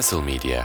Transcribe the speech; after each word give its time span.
Castle 0.00 0.22
Media. 0.22 0.64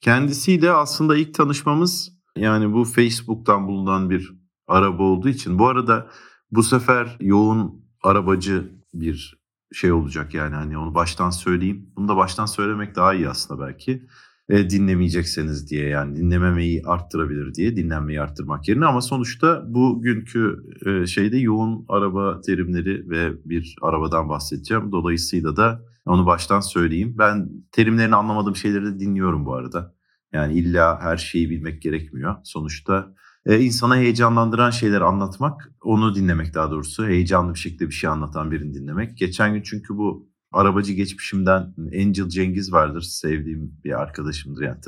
Kendisiyle 0.00 0.72
aslında 0.72 1.16
ilk 1.16 1.34
tanışmamız 1.34 2.12
yani 2.36 2.72
bu 2.72 2.84
Facebook'tan 2.84 3.66
bulunan 3.66 4.10
bir 4.10 4.32
araba 4.66 5.02
olduğu 5.02 5.28
için. 5.28 5.58
Bu 5.58 5.68
arada 5.68 6.08
bu 6.50 6.62
sefer 6.62 7.16
yoğun 7.20 7.84
arabacı 8.02 8.72
bir 8.94 9.38
şey 9.72 9.92
olacak 9.92 10.34
yani 10.34 10.54
hani 10.54 10.78
onu 10.78 10.94
baştan 10.94 11.30
söyleyeyim. 11.30 11.92
Bunu 11.96 12.08
da 12.08 12.16
baştan 12.16 12.46
söylemek 12.46 12.96
daha 12.96 13.14
iyi 13.14 13.28
aslında 13.28 13.66
belki. 13.66 14.06
E, 14.48 14.70
dinlemeyecekseniz 14.70 15.70
diye 15.70 15.88
yani 15.88 16.16
dinlememeyi 16.16 16.82
arttırabilir 16.86 17.54
diye 17.54 17.76
dinlenmeyi 17.76 18.20
arttırmak 18.20 18.68
yerine 18.68 18.86
ama 18.86 19.00
sonuçta 19.00 19.64
bugünkü 19.74 20.56
e, 20.86 21.06
şeyde 21.06 21.36
yoğun 21.36 21.84
araba 21.88 22.40
terimleri 22.40 23.10
ve 23.10 23.32
bir 23.44 23.76
arabadan 23.82 24.28
bahsedeceğim. 24.28 24.92
Dolayısıyla 24.92 25.56
da 25.56 25.88
onu 26.08 26.26
baştan 26.26 26.60
söyleyeyim. 26.60 27.14
Ben 27.18 27.48
terimlerini 27.72 28.14
anlamadığım 28.16 28.56
şeyleri 28.56 28.84
de 28.84 29.00
dinliyorum 29.00 29.46
bu 29.46 29.54
arada. 29.54 29.94
Yani 30.32 30.52
illa 30.52 31.00
her 31.00 31.16
şeyi 31.16 31.50
bilmek 31.50 31.82
gerekmiyor. 31.82 32.36
Sonuçta 32.44 33.14
e, 33.46 33.60
insana 33.60 33.96
heyecanlandıran 33.96 34.70
şeyleri 34.70 35.04
anlatmak, 35.04 35.72
onu 35.82 36.14
dinlemek 36.14 36.54
daha 36.54 36.70
doğrusu. 36.70 37.06
Heyecanlı 37.06 37.54
bir 37.54 37.58
şekilde 37.58 37.86
bir 37.86 37.94
şey 37.94 38.10
anlatan 38.10 38.50
birini 38.50 38.74
dinlemek. 38.74 39.18
Geçen 39.18 39.54
gün 39.54 39.62
çünkü 39.62 39.96
bu 39.96 40.28
arabacı 40.52 40.92
geçmişimden 40.92 41.74
Angel 41.78 42.28
Cengiz 42.28 42.72
vardır. 42.72 43.02
Sevdiğim 43.02 43.80
bir 43.84 44.00
arkadaşımdır. 44.00 44.62
Yani 44.62 44.78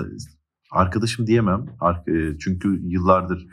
arkadaşım 0.73 1.27
diyemem. 1.27 1.67
E, 2.09 2.39
çünkü 2.39 2.81
yıllardır 2.83 3.47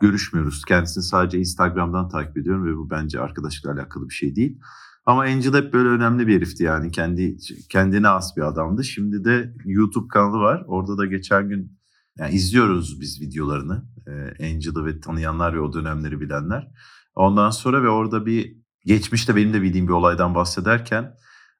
görüşmüyoruz. 0.00 0.64
Kendisini 0.64 1.04
sadece 1.04 1.38
Instagram'dan 1.38 2.08
takip 2.08 2.38
ediyorum 2.38 2.66
ve 2.66 2.76
bu 2.76 2.90
bence 2.90 3.20
arkadaşlıkla 3.20 3.72
alakalı 3.72 4.08
bir 4.08 4.14
şey 4.14 4.36
değil. 4.36 4.60
Ama 5.06 5.22
Angel 5.22 5.54
hep 5.54 5.72
böyle 5.72 5.88
önemli 5.88 6.26
bir 6.26 6.36
herifti 6.36 6.62
yani. 6.62 6.90
Kendi 6.90 7.36
kendine 7.70 8.08
az 8.08 8.36
bir 8.36 8.42
adamdı. 8.42 8.84
Şimdi 8.84 9.24
de 9.24 9.54
YouTube 9.64 10.08
kanalı 10.08 10.38
var. 10.38 10.64
Orada 10.66 10.98
da 10.98 11.06
geçen 11.06 11.48
gün 11.48 11.78
yani 12.18 12.34
izliyoruz 12.34 13.00
biz 13.00 13.20
videolarını. 13.20 13.84
Ee, 14.06 14.46
Angel'ı 14.46 14.86
ve 14.86 15.00
tanıyanlar 15.00 15.54
ve 15.54 15.60
o 15.60 15.72
dönemleri 15.72 16.20
bilenler. 16.20 16.68
Ondan 17.14 17.50
sonra 17.50 17.82
ve 17.82 17.88
orada 17.88 18.26
bir 18.26 18.56
geçmişte 18.84 19.36
benim 19.36 19.52
de 19.52 19.62
bildiğim 19.62 19.88
bir 19.88 19.92
olaydan 19.92 20.34
bahsederken 20.34 21.14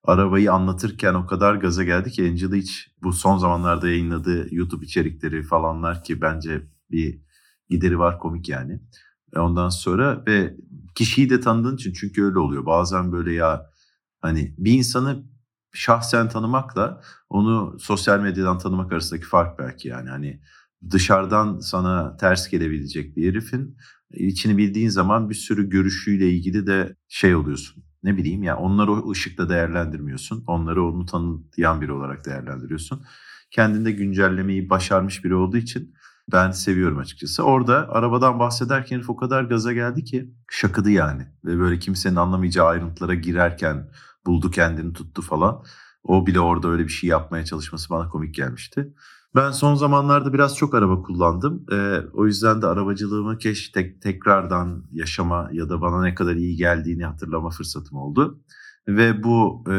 arabayı 0.04 0.52
anlatırken 0.52 1.14
o 1.14 1.26
kadar 1.26 1.54
gaza 1.54 1.84
geldi 1.84 2.10
ki 2.10 2.28
Angel'ı 2.28 2.54
hiç 2.54 2.88
bu 3.02 3.12
son 3.12 3.38
zamanlarda 3.38 3.88
yayınladığı 3.88 4.54
YouTube 4.54 4.84
içerikleri 4.84 5.42
falanlar 5.42 6.02
ki 6.04 6.20
bence 6.20 6.62
bir 6.90 7.20
gideri 7.68 7.98
var 7.98 8.18
komik 8.18 8.48
yani. 8.48 8.80
Ondan 9.36 9.68
sonra 9.68 10.24
ve 10.26 10.56
kişiyi 10.94 11.30
de 11.30 11.40
tanıdığın 11.40 11.76
için 11.76 11.92
çünkü 11.92 12.24
öyle 12.24 12.38
oluyor. 12.38 12.66
Bazen 12.66 13.12
böyle 13.12 13.32
ya 13.32 13.70
hani 14.20 14.54
bir 14.58 14.72
insanı 14.72 15.24
şahsen 15.72 16.28
tanımakla 16.28 17.00
onu 17.28 17.76
sosyal 17.80 18.20
medyadan 18.20 18.58
tanımak 18.58 18.92
arasındaki 18.92 19.26
fark 19.26 19.58
belki 19.58 19.88
yani. 19.88 20.10
Hani 20.10 20.40
dışarıdan 20.90 21.58
sana 21.60 22.16
ters 22.16 22.48
gelebilecek 22.48 23.16
bir 23.16 23.28
herifin 23.28 23.76
içini 24.10 24.58
bildiğin 24.58 24.88
zaman 24.88 25.30
bir 25.30 25.34
sürü 25.34 25.70
görüşüyle 25.70 26.30
ilgili 26.30 26.66
de 26.66 26.96
şey 27.08 27.34
oluyorsun. 27.34 27.84
Ne 28.02 28.16
bileyim 28.16 28.42
ya 28.42 28.56
onları 28.56 28.92
o 28.92 29.10
ışıkla 29.10 29.48
değerlendirmiyorsun. 29.48 30.44
Onları 30.46 30.84
onu 30.84 31.06
tanıyan 31.06 31.80
biri 31.80 31.92
olarak 31.92 32.26
değerlendiriyorsun. 32.26 33.04
Kendinde 33.50 33.92
güncellemeyi 33.92 34.70
başarmış 34.70 35.24
biri 35.24 35.34
olduğu 35.34 35.56
için 35.56 35.94
ben 36.32 36.50
seviyorum 36.50 36.98
açıkçası. 36.98 37.42
Orada 37.42 37.88
arabadan 37.88 38.38
bahsederken 38.38 39.02
o 39.08 39.16
kadar 39.16 39.44
gaza 39.44 39.72
geldi 39.72 40.04
ki 40.04 40.30
şakıdı 40.50 40.90
yani. 40.90 41.22
Ve 41.44 41.58
böyle 41.58 41.78
kimsenin 41.78 42.16
anlamayacağı 42.16 42.66
ayrıntılara 42.66 43.14
girerken 43.14 43.90
buldu 44.26 44.50
kendini 44.50 44.92
tuttu 44.92 45.22
falan. 45.22 45.62
O 46.02 46.26
bile 46.26 46.40
orada 46.40 46.68
öyle 46.68 46.84
bir 46.84 46.88
şey 46.88 47.10
yapmaya 47.10 47.44
çalışması 47.44 47.90
bana 47.90 48.08
komik 48.08 48.34
gelmişti. 48.34 48.94
Ben 49.34 49.50
son 49.50 49.74
zamanlarda 49.74 50.32
biraz 50.32 50.56
çok 50.56 50.74
araba 50.74 51.02
kullandım. 51.02 51.66
Ee, 51.72 52.00
o 52.12 52.26
yüzden 52.26 52.62
de 52.62 52.66
arabacılığımı 52.66 53.38
keş 53.38 53.68
tek, 53.68 54.02
tekrardan 54.02 54.84
yaşama 54.92 55.48
ya 55.52 55.68
da 55.68 55.80
bana 55.80 56.02
ne 56.02 56.14
kadar 56.14 56.34
iyi 56.34 56.56
geldiğini 56.56 57.04
hatırlama 57.04 57.50
fırsatım 57.50 57.98
oldu. 57.98 58.40
Ve 58.88 59.22
bu 59.22 59.64
e, 59.70 59.76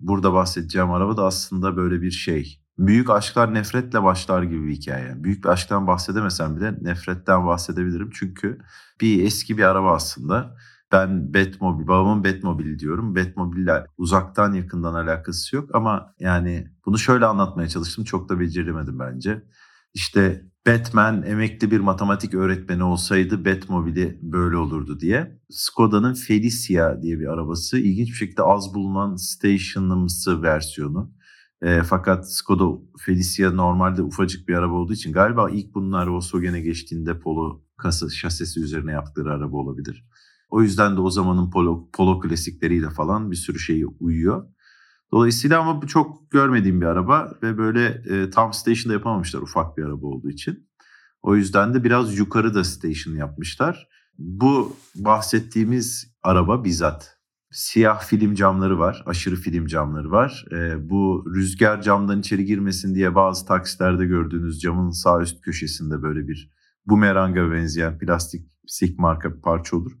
burada 0.00 0.32
bahsedeceğim 0.32 0.90
araba 0.90 1.16
da 1.16 1.24
aslında 1.24 1.76
böyle 1.76 2.02
bir 2.02 2.10
şey 2.10 2.61
büyük 2.78 3.10
aşklar 3.10 3.54
nefretle 3.54 4.02
başlar 4.02 4.42
gibi 4.42 4.66
bir 4.66 4.72
hikaye. 4.72 5.24
Büyük 5.24 5.44
bir 5.44 5.48
aşktan 5.48 5.86
bahsedemesem 5.86 6.56
bile 6.56 6.74
nefretten 6.82 7.46
bahsedebilirim. 7.46 8.10
Çünkü 8.14 8.58
bir 9.00 9.24
eski 9.24 9.58
bir 9.58 9.62
araba 9.62 9.94
aslında. 9.94 10.56
Ben 10.92 11.34
Batmobile, 11.34 11.88
babamın 11.88 12.24
Batmobile 12.24 12.78
diyorum. 12.78 13.16
Batmobile'le 13.16 13.86
uzaktan 13.98 14.52
yakından 14.52 14.94
alakası 14.94 15.56
yok 15.56 15.74
ama 15.74 16.14
yani 16.20 16.68
bunu 16.86 16.98
şöyle 16.98 17.26
anlatmaya 17.26 17.68
çalıştım. 17.68 18.04
Çok 18.04 18.28
da 18.28 18.40
beceremedim 18.40 18.98
bence. 18.98 19.42
İşte 19.94 20.44
Batman 20.66 21.22
emekli 21.22 21.70
bir 21.70 21.80
matematik 21.80 22.34
öğretmeni 22.34 22.82
olsaydı 22.82 23.44
Batmobile'i 23.44 24.18
böyle 24.22 24.56
olurdu 24.56 25.00
diye. 25.00 25.40
Skoda'nın 25.50 26.14
Felicia 26.14 27.02
diye 27.02 27.20
bir 27.20 27.26
arabası. 27.26 27.78
ilginç 27.78 28.08
bir 28.08 28.14
şekilde 28.14 28.42
az 28.42 28.74
bulunan 28.74 29.16
station'ımsı 29.16 30.42
versiyonu. 30.42 31.12
E, 31.62 31.82
fakat 31.82 32.32
Skoda 32.32 32.78
Felicia 32.98 33.50
normalde 33.50 34.02
ufacık 34.02 34.48
bir 34.48 34.54
araba 34.54 34.74
olduğu 34.74 34.92
için 34.92 35.12
galiba 35.12 35.50
ilk 35.50 35.74
bunlar 35.74 36.06
Volkswagen'e 36.06 36.60
geçtiğinde 36.60 37.18
Polo 37.18 37.62
kasa 37.76 38.10
şasisi 38.10 38.60
üzerine 38.60 38.92
yaptıkları 38.92 39.32
araba 39.32 39.56
olabilir. 39.56 40.06
O 40.50 40.62
yüzden 40.62 40.96
de 40.96 41.00
o 41.00 41.10
zamanın 41.10 41.50
Polo, 41.50 41.88
Polo 41.92 42.20
klasikleriyle 42.20 42.90
falan 42.90 43.30
bir 43.30 43.36
sürü 43.36 43.58
şeyi 43.58 43.86
uyuyor. 43.86 44.46
Dolayısıyla 45.12 45.60
ama 45.60 45.82
bu 45.82 45.86
çok 45.86 46.30
görmediğim 46.30 46.80
bir 46.80 46.86
araba 46.86 47.32
ve 47.42 47.58
böyle 47.58 47.86
e, 47.86 48.30
tam 48.30 48.52
station'da 48.52 48.92
yapamamışlar 48.92 49.40
ufak 49.40 49.76
bir 49.76 49.82
araba 49.82 50.06
olduğu 50.06 50.30
için. 50.30 50.68
O 51.22 51.36
yüzden 51.36 51.74
de 51.74 51.84
biraz 51.84 52.18
yukarı 52.18 52.54
da 52.54 52.64
station 52.64 53.14
yapmışlar. 53.14 53.88
Bu 54.18 54.76
bahsettiğimiz 54.94 56.14
araba 56.22 56.64
bizzat 56.64 57.18
siyah 57.52 58.00
film 58.00 58.34
camları 58.34 58.78
var. 58.78 59.02
Aşırı 59.06 59.36
film 59.36 59.66
camları 59.66 60.10
var. 60.10 60.44
E, 60.52 60.90
bu 60.90 61.24
rüzgar 61.34 61.82
camdan 61.82 62.20
içeri 62.20 62.44
girmesin 62.44 62.94
diye 62.94 63.14
bazı 63.14 63.46
taksilerde 63.46 64.06
gördüğünüz 64.06 64.60
camın 64.60 64.90
sağ 64.90 65.20
üst 65.20 65.40
köşesinde 65.40 66.02
böyle 66.02 66.28
bir 66.28 66.50
bumeranga 66.86 67.52
benzeyen 67.52 67.98
plastik 67.98 68.46
sik 68.66 68.98
marka 68.98 69.36
bir 69.36 69.40
parça 69.40 69.76
olur. 69.76 69.92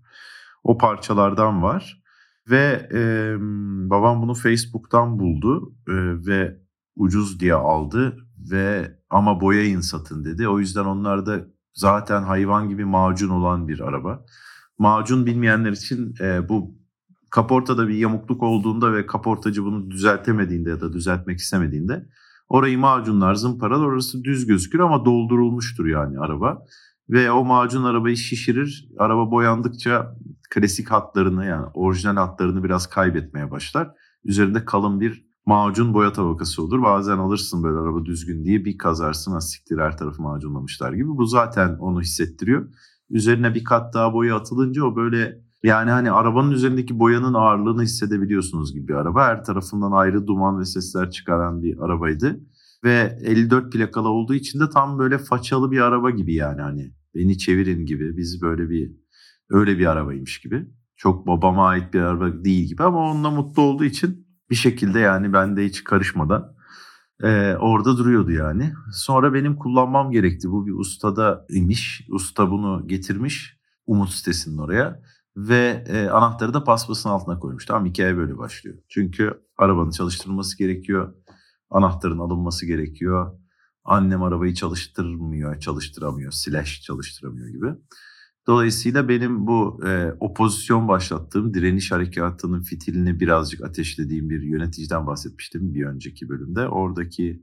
O 0.64 0.78
parçalardan 0.78 1.62
var. 1.62 2.02
Ve 2.50 2.88
e, 2.94 3.34
babam 3.90 4.22
bunu 4.22 4.34
Facebook'tan 4.34 5.18
buldu 5.18 5.74
e, 5.88 5.94
ve 6.26 6.56
ucuz 6.96 7.40
diye 7.40 7.54
aldı 7.54 8.16
ve 8.50 8.96
ama 9.10 9.40
boyayın 9.40 9.80
satın 9.80 10.24
dedi. 10.24 10.48
O 10.48 10.58
yüzden 10.58 10.84
onlar 10.84 11.26
da 11.26 11.46
zaten 11.74 12.22
hayvan 12.22 12.68
gibi 12.68 12.84
macun 12.84 13.28
olan 13.28 13.68
bir 13.68 13.80
araba. 13.80 14.24
Macun 14.78 15.26
bilmeyenler 15.26 15.72
için 15.72 16.14
e, 16.20 16.48
bu 16.48 16.81
kaportada 17.32 17.88
bir 17.88 17.94
yamukluk 17.94 18.42
olduğunda 18.42 18.92
ve 18.92 19.06
kaportacı 19.06 19.64
bunu 19.64 19.90
düzeltemediğinde 19.90 20.70
ya 20.70 20.80
da 20.80 20.92
düzeltmek 20.92 21.38
istemediğinde 21.38 22.08
orayı 22.48 22.78
macunlar 22.78 23.34
zımparar 23.34 23.78
orası 23.78 24.24
düz 24.24 24.46
gözükür 24.46 24.78
ama 24.78 25.04
doldurulmuştur 25.04 25.86
yani 25.86 26.18
araba. 26.18 26.66
Ve 27.10 27.30
o 27.30 27.44
macun 27.44 27.84
arabayı 27.84 28.16
şişirir. 28.16 28.88
Araba 28.98 29.30
boyandıkça 29.30 30.16
klasik 30.50 30.90
hatlarını 30.90 31.46
yani 31.46 31.66
orijinal 31.74 32.16
hatlarını 32.16 32.64
biraz 32.64 32.86
kaybetmeye 32.86 33.50
başlar. 33.50 33.90
Üzerinde 34.24 34.64
kalın 34.64 35.00
bir 35.00 35.26
macun 35.46 35.94
boya 35.94 36.12
tabakası 36.12 36.62
olur. 36.62 36.82
Bazen 36.82 37.18
alırsın 37.18 37.62
böyle 37.62 37.78
araba 37.78 38.04
düzgün 38.04 38.44
diye 38.44 38.64
bir 38.64 38.78
kazarsın 38.78 39.34
asiktir 39.34 39.78
her 39.78 39.96
tarafı 39.98 40.22
macunlamışlar 40.22 40.92
gibi. 40.92 41.08
Bu 41.08 41.26
zaten 41.26 41.76
onu 41.76 42.00
hissettiriyor. 42.00 42.68
Üzerine 43.10 43.54
bir 43.54 43.64
kat 43.64 43.94
daha 43.94 44.12
boya 44.12 44.36
atılınca 44.36 44.84
o 44.84 44.96
böyle 44.96 45.41
yani 45.62 45.90
hani 45.90 46.10
arabanın 46.10 46.50
üzerindeki 46.50 46.98
boyanın 46.98 47.34
ağırlığını 47.34 47.82
hissedebiliyorsunuz 47.82 48.74
gibi 48.74 48.88
bir 48.88 48.94
araba. 48.94 49.26
Her 49.26 49.44
tarafından 49.44 49.92
ayrı 49.92 50.26
duman 50.26 50.60
ve 50.60 50.64
sesler 50.64 51.10
çıkaran 51.10 51.62
bir 51.62 51.78
arabaydı. 51.84 52.40
Ve 52.84 53.18
54 53.22 53.72
plakalı 53.72 54.08
olduğu 54.08 54.34
için 54.34 54.60
de 54.60 54.70
tam 54.70 54.98
böyle 54.98 55.18
façalı 55.18 55.70
bir 55.70 55.80
araba 55.80 56.10
gibi 56.10 56.34
yani 56.34 56.60
hani 56.60 56.92
beni 57.14 57.38
çevirin 57.38 57.86
gibi. 57.86 58.16
Biz 58.16 58.42
böyle 58.42 58.70
bir 58.70 58.92
öyle 59.50 59.78
bir 59.78 59.86
arabaymış 59.86 60.40
gibi. 60.40 60.66
Çok 60.96 61.26
babama 61.26 61.68
ait 61.68 61.94
bir 61.94 62.00
araba 62.00 62.44
değil 62.44 62.68
gibi 62.68 62.82
ama 62.82 63.10
onunla 63.10 63.30
mutlu 63.30 63.62
olduğu 63.62 63.84
için 63.84 64.26
bir 64.50 64.54
şekilde 64.54 64.98
yani 64.98 65.32
ben 65.32 65.56
de 65.56 65.64
hiç 65.64 65.84
karışmadan 65.84 66.54
e, 67.22 67.54
orada 67.60 67.96
duruyordu 67.96 68.30
yani. 68.30 68.72
Sonra 68.92 69.34
benim 69.34 69.56
kullanmam 69.56 70.10
gerekti. 70.10 70.50
Bu 70.50 70.66
bir 70.66 70.72
ustada 70.72 71.46
imiş. 71.50 72.06
Usta 72.10 72.50
bunu 72.50 72.88
getirmiş 72.88 73.58
Umut 73.86 74.10
sitesinin 74.10 74.58
oraya 74.58 75.02
ve 75.36 75.84
e, 75.88 76.08
anahtarı 76.08 76.54
da 76.54 76.64
paspasın 76.64 77.08
altına 77.08 77.38
koymuş. 77.38 77.66
Tamam 77.66 77.86
hikaye 77.86 78.16
böyle 78.16 78.38
başlıyor. 78.38 78.78
Çünkü 78.88 79.42
arabanın 79.58 79.90
çalıştırılması 79.90 80.58
gerekiyor. 80.58 81.14
Anahtarın 81.70 82.18
alınması 82.18 82.66
gerekiyor. 82.66 83.38
Annem 83.84 84.22
arabayı 84.22 84.54
çalıştırmıyor, 84.54 85.60
çalıştıramıyor, 85.60 86.32
slash 86.32 86.82
çalıştıramıyor 86.82 87.48
gibi. 87.48 87.66
Dolayısıyla 88.46 89.08
benim 89.08 89.46
bu 89.46 89.80
e, 89.86 90.12
opozisyon 90.20 90.88
başlattığım 90.88 91.54
direniş 91.54 91.92
harekatının 91.92 92.62
fitilini 92.62 93.20
birazcık 93.20 93.64
ateşlediğim 93.64 94.30
bir 94.30 94.42
yöneticiden 94.42 95.06
bahsetmiştim 95.06 95.74
bir 95.74 95.84
önceki 95.84 96.28
bölümde. 96.28 96.68
Oradaki 96.68 97.42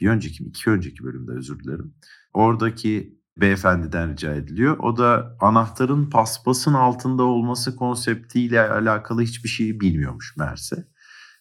bir 0.00 0.08
önceki 0.08 0.44
iki 0.44 0.70
önceki 0.70 1.04
bölümde 1.04 1.32
özür 1.32 1.58
dilerim. 1.60 1.94
Oradaki 2.34 3.19
beyefendiden 3.40 4.12
rica 4.12 4.34
ediliyor. 4.34 4.78
O 4.78 4.96
da 4.96 5.36
anahtarın 5.40 6.10
paspasın 6.10 6.74
altında 6.74 7.22
olması 7.22 7.76
konseptiyle 7.76 8.70
alakalı 8.70 9.22
hiçbir 9.22 9.48
şeyi 9.48 9.80
bilmiyormuş 9.80 10.36
Merse. 10.36 10.88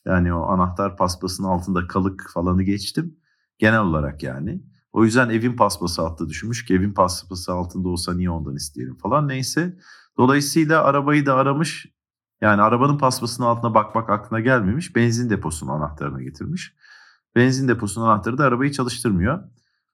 Yani 0.05 0.33
o 0.33 0.41
anahtar 0.41 0.97
paspasın 0.97 1.43
altında 1.43 1.87
kalık 1.87 2.29
falanı 2.33 2.63
geçtim. 2.63 3.17
Genel 3.57 3.79
olarak 3.79 4.23
yani. 4.23 4.63
O 4.91 5.05
yüzden 5.05 5.29
evin 5.29 5.55
paspası 5.55 6.01
altta 6.01 6.29
düşünmüş 6.29 6.65
ki 6.65 6.73
evin 6.73 6.93
paspası 6.93 7.53
altında 7.53 7.89
olsa 7.89 8.13
niye 8.13 8.29
ondan 8.29 8.55
isteyelim 8.55 8.97
falan 8.97 9.27
neyse. 9.27 9.77
Dolayısıyla 10.17 10.83
arabayı 10.83 11.25
da 11.25 11.35
aramış. 11.35 11.85
Yani 12.41 12.61
arabanın 12.61 12.97
paspasının 12.97 13.47
altına 13.47 13.73
bakmak 13.73 14.09
aklına 14.09 14.39
gelmemiş. 14.39 14.95
Benzin 14.95 15.29
deposunun 15.29 15.71
anahtarını 15.71 16.23
getirmiş. 16.23 16.75
Benzin 17.35 17.67
deposunun 17.67 18.05
anahtarı 18.05 18.37
da 18.37 18.45
arabayı 18.45 18.71
çalıştırmıyor. 18.71 19.43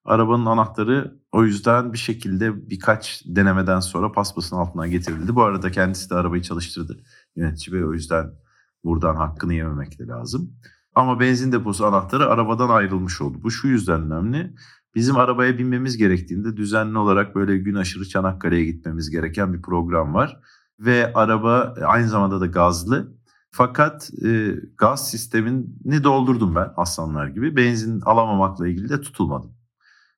Arabanın 0.05 0.45
anahtarı 0.45 1.19
o 1.31 1.43
yüzden 1.43 1.93
bir 1.93 1.97
şekilde 1.97 2.69
birkaç 2.69 3.23
denemeden 3.25 3.79
sonra 3.79 4.11
paspasın 4.11 4.55
altına 4.55 4.87
getirildi. 4.87 5.35
Bu 5.35 5.43
arada 5.43 5.71
kendisi 5.71 6.09
de 6.09 6.15
arabayı 6.15 6.43
çalıştırdı 6.43 6.97
yönetici 7.35 7.73
bey. 7.73 7.85
O 7.85 7.93
yüzden 7.93 8.31
buradan 8.83 9.15
hakkını 9.15 9.53
yememek 9.53 9.99
de 9.99 10.07
lazım. 10.07 10.53
Ama 10.95 11.19
benzin 11.19 11.51
deposu 11.51 11.85
anahtarı 11.85 12.29
arabadan 12.29 12.69
ayrılmış 12.69 13.21
oldu. 13.21 13.37
Bu 13.43 13.51
şu 13.51 13.67
yüzden 13.67 14.01
önemli. 14.01 14.53
Bizim 14.95 15.17
arabaya 15.17 15.57
binmemiz 15.57 15.97
gerektiğinde 15.97 16.57
düzenli 16.57 16.97
olarak 16.97 17.35
böyle 17.35 17.57
gün 17.57 17.75
aşırı 17.75 18.07
Çanakkale'ye 18.07 18.65
gitmemiz 18.65 19.09
gereken 19.09 19.53
bir 19.53 19.61
program 19.61 20.13
var. 20.13 20.39
Ve 20.79 21.13
araba 21.13 21.75
aynı 21.85 22.07
zamanda 22.07 22.41
da 22.41 22.45
gazlı. 22.45 23.15
Fakat 23.51 24.11
e, 24.25 24.55
gaz 24.77 25.11
sistemini 25.11 26.03
doldurdum 26.03 26.55
ben 26.55 26.73
aslanlar 26.77 27.27
gibi. 27.27 27.55
Benzin 27.55 28.01
alamamakla 28.01 28.67
ilgili 28.67 28.89
de 28.89 29.01
tutulmadım. 29.01 29.54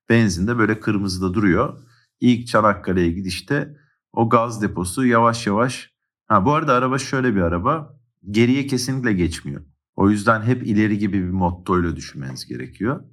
Benzin 0.08 0.46
de 0.46 0.58
böyle 0.58 0.80
kırmızıda 0.80 1.34
duruyor. 1.34 1.78
İlk 2.20 2.48
Çanakkale'ye 2.48 3.12
gidişte 3.12 3.76
o 4.12 4.28
gaz 4.28 4.62
deposu 4.62 5.06
yavaş 5.06 5.46
yavaş... 5.46 5.92
Ha, 6.26 6.44
bu 6.44 6.54
arada 6.54 6.74
araba 6.74 6.98
şöyle 6.98 7.34
bir 7.34 7.40
araba. 7.40 7.98
Geriye 8.30 8.66
kesinlikle 8.66 9.12
geçmiyor. 9.12 9.62
O 9.96 10.10
yüzden 10.10 10.42
hep 10.42 10.66
ileri 10.66 10.98
gibi 10.98 11.18
bir 11.26 11.30
mottoyla 11.30 11.96
düşünmeniz 11.96 12.46
gerekiyor. 12.46 13.04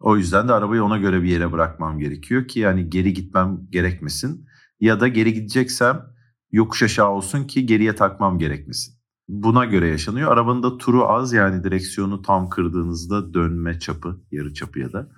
O 0.00 0.16
yüzden 0.16 0.48
de 0.48 0.52
arabayı 0.52 0.84
ona 0.84 0.98
göre 0.98 1.22
bir 1.22 1.28
yere 1.28 1.52
bırakmam 1.52 1.98
gerekiyor 1.98 2.48
ki 2.48 2.60
yani 2.60 2.90
geri 2.90 3.12
gitmem 3.12 3.60
gerekmesin. 3.70 4.46
Ya 4.80 5.00
da 5.00 5.08
geri 5.08 5.34
gideceksem 5.34 6.06
yokuş 6.52 6.82
aşağı 6.82 7.10
olsun 7.10 7.44
ki 7.44 7.66
geriye 7.66 7.94
takmam 7.94 8.38
gerekmesin. 8.38 8.94
Buna 9.28 9.64
göre 9.64 9.88
yaşanıyor. 9.88 10.32
Arabanın 10.32 10.62
da 10.62 10.78
turu 10.78 11.08
az 11.08 11.32
yani 11.32 11.64
direksiyonu 11.64 12.22
tam 12.22 12.48
kırdığınızda 12.48 13.34
dönme 13.34 13.78
çapı, 13.78 14.20
yarı 14.30 14.54
çapı 14.54 14.78
ya 14.78 14.92
da. 14.92 15.08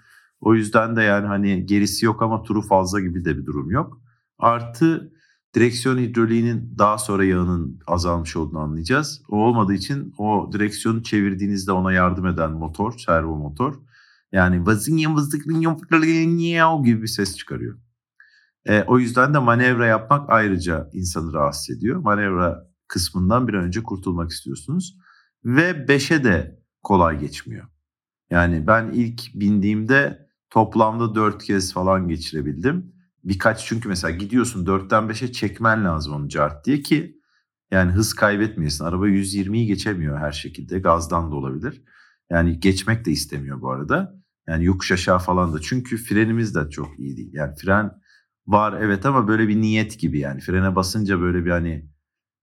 O 0.41 0.55
yüzden 0.55 0.97
de 0.97 1.03
yani 1.03 1.27
hani 1.27 1.67
gerisi 1.67 2.07
yok 2.07 2.23
ama 2.23 2.43
turu 2.43 2.63
fazla 2.63 3.01
gibi 3.01 3.25
de 3.25 3.39
bir 3.39 3.47
durum 3.47 3.71
yok. 3.71 4.01
Artı 4.39 5.13
direksiyon 5.55 5.99
hidroliğinin 5.99 6.75
daha 6.79 6.99
sonra 6.99 7.25
yağının 7.25 7.81
azalmış 7.87 8.37
olduğunu 8.37 8.59
anlayacağız. 8.59 9.23
O 9.29 9.37
olmadığı 9.37 9.75
için 9.75 10.15
o 10.19 10.51
direksiyonu 10.53 11.03
çevirdiğinizde 11.03 11.73
ona 11.73 11.93
yardım 11.93 12.27
eden 12.27 12.53
motor, 12.53 12.99
servo 12.99 13.37
motor 13.37 13.75
yani 14.33 14.67
vazinya 14.67 15.15
vızdıklınyum 15.15 15.77
gibi 16.85 17.03
bir 17.03 17.07
ses 17.07 17.37
çıkarıyor. 17.37 17.79
E, 18.67 18.83
o 18.83 18.99
yüzden 18.99 19.35
de 19.35 19.39
manevra 19.39 19.87
yapmak 19.87 20.31
ayrıca 20.31 20.91
insanı 20.93 21.33
rahatsız 21.33 21.77
ediyor. 21.77 22.01
Manevra 22.01 22.71
kısmından 22.89 23.49
bir 23.49 23.55
önce 23.55 23.83
kurtulmak 23.83 24.31
istiyorsunuz. 24.31 24.99
Ve 25.45 25.71
5'e 25.71 26.25
de 26.25 26.63
kolay 26.83 27.21
geçmiyor. 27.21 27.69
Yani 28.31 28.67
ben 28.67 28.91
ilk 28.93 29.21
bindiğimde 29.35 30.24
toplamda 30.55 31.15
4 31.15 31.45
kez 31.45 31.73
falan 31.73 32.09
geçirebildim. 32.09 32.93
Birkaç 33.25 33.67
çünkü 33.67 33.89
mesela 33.89 34.11
gidiyorsun 34.11 34.67
4'ten 34.67 35.03
5'e 35.05 35.33
çekmen 35.33 35.85
lazım 35.85 36.15
onu 36.15 36.29
cart 36.29 36.67
diye 36.67 36.83
ki 36.83 37.21
yani 37.71 37.93
hız 37.93 38.15
kaybetmeyesin. 38.15 38.85
Araba 38.85 39.09
120'yi 39.09 39.67
geçemiyor 39.67 40.19
her 40.19 40.33
şekilde. 40.33 40.79
Gazdan 40.79 41.31
da 41.31 41.35
olabilir. 41.35 41.83
Yani 42.31 42.61
geçmek 42.61 43.05
de 43.05 43.11
istemiyor 43.11 43.61
bu 43.61 43.71
arada. 43.71 44.15
Yani 44.49 44.65
yokuş 44.65 44.93
aşağı 44.93 45.19
falan 45.19 45.53
da. 45.53 45.61
Çünkü 45.61 45.97
frenimiz 45.97 46.55
de 46.55 46.71
çok 46.71 46.99
iyi 46.99 47.17
değil. 47.17 47.31
Yani 47.35 47.55
fren 47.57 47.91
var 48.47 48.73
evet 48.81 49.07
ama 49.07 49.29
böyle 49.29 49.49
bir 49.49 49.61
niyet 49.61 49.99
gibi 49.99 50.19
yani. 50.19 50.41
Frene 50.41 50.77
basınca 50.77 51.21
böyle 51.21 51.45
bir 51.45 51.51
hani 51.51 51.89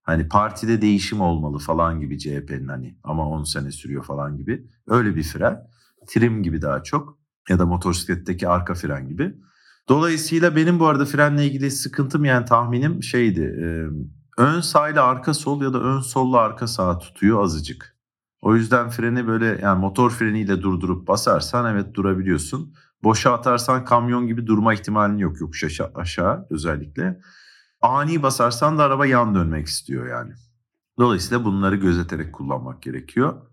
hani 0.02 0.28
partide 0.28 0.82
değişim 0.82 1.20
olmalı 1.20 1.58
falan 1.58 2.00
gibi 2.00 2.18
CHP'nin 2.18 2.68
hani 2.68 2.98
ama 3.02 3.28
10 3.28 3.44
sene 3.44 3.70
sürüyor 3.70 4.04
falan 4.04 4.36
gibi. 4.36 4.66
Öyle 4.86 5.16
bir 5.16 5.22
fren. 5.22 5.66
Trim 6.08 6.42
gibi 6.42 6.62
daha 6.62 6.82
çok 6.82 7.21
ya 7.48 7.58
da 7.58 7.66
motosikletteki 7.66 8.48
arka 8.48 8.74
fren 8.74 9.08
gibi. 9.08 9.34
Dolayısıyla 9.88 10.56
benim 10.56 10.80
bu 10.80 10.86
arada 10.86 11.04
frenle 11.04 11.46
ilgili 11.46 11.70
sıkıntım 11.70 12.24
yani 12.24 12.44
tahminim 12.44 13.02
şeydi. 13.02 13.40
E, 13.40 13.66
ön 14.42 14.60
sağ 14.60 14.88
ile 14.88 15.00
arka 15.00 15.34
sol 15.34 15.62
ya 15.62 15.72
da 15.72 15.80
ön 15.80 16.00
solla 16.00 16.38
arka 16.38 16.66
sağ 16.66 16.98
tutuyor 16.98 17.42
azıcık. 17.42 17.96
O 18.40 18.56
yüzden 18.56 18.88
freni 18.88 19.26
böyle 19.26 19.58
yani 19.62 19.80
motor 19.80 20.10
freniyle 20.10 20.62
durdurup 20.62 21.08
basarsan 21.08 21.74
evet 21.74 21.94
durabiliyorsun. 21.94 22.74
Boşa 23.02 23.32
atarsan 23.32 23.84
kamyon 23.84 24.26
gibi 24.26 24.46
durma 24.46 24.74
ihtimalin 24.74 25.18
yok 25.18 25.40
yokuş 25.40 25.64
aşağı, 25.64 25.92
aşağı 25.94 26.46
özellikle. 26.50 27.20
Ani 27.80 28.22
basarsan 28.22 28.78
da 28.78 28.84
araba 28.84 29.06
yan 29.06 29.34
dönmek 29.34 29.66
istiyor 29.66 30.06
yani. 30.06 30.32
Dolayısıyla 30.98 31.44
bunları 31.44 31.76
gözeterek 31.76 32.32
kullanmak 32.32 32.82
gerekiyor. 32.82 33.51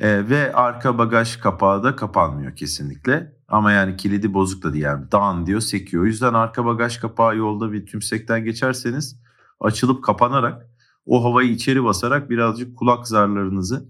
Ee, 0.00 0.28
ve 0.28 0.52
arka 0.52 0.98
bagaj 0.98 1.36
kapağı 1.36 1.82
da 1.82 1.96
kapanmıyor 1.96 2.56
kesinlikle. 2.56 3.36
Ama 3.48 3.72
yani 3.72 3.96
kilidi 3.96 4.34
bozuk 4.34 4.62
da 4.62 4.72
değil 4.72 4.84
yani 4.84 5.12
dan 5.12 5.46
diyor 5.46 5.60
sekiyor. 5.60 6.02
O 6.02 6.06
yüzden 6.06 6.34
arka 6.34 6.64
bagaj 6.64 6.98
kapağı 6.98 7.36
yolda 7.36 7.72
bir 7.72 7.86
tümsekten 7.86 8.44
geçerseniz 8.44 9.20
açılıp 9.60 10.04
kapanarak 10.04 10.66
o 11.06 11.24
havayı 11.24 11.50
içeri 11.50 11.84
basarak 11.84 12.30
birazcık 12.30 12.78
kulak 12.78 13.08
zarlarınızı 13.08 13.88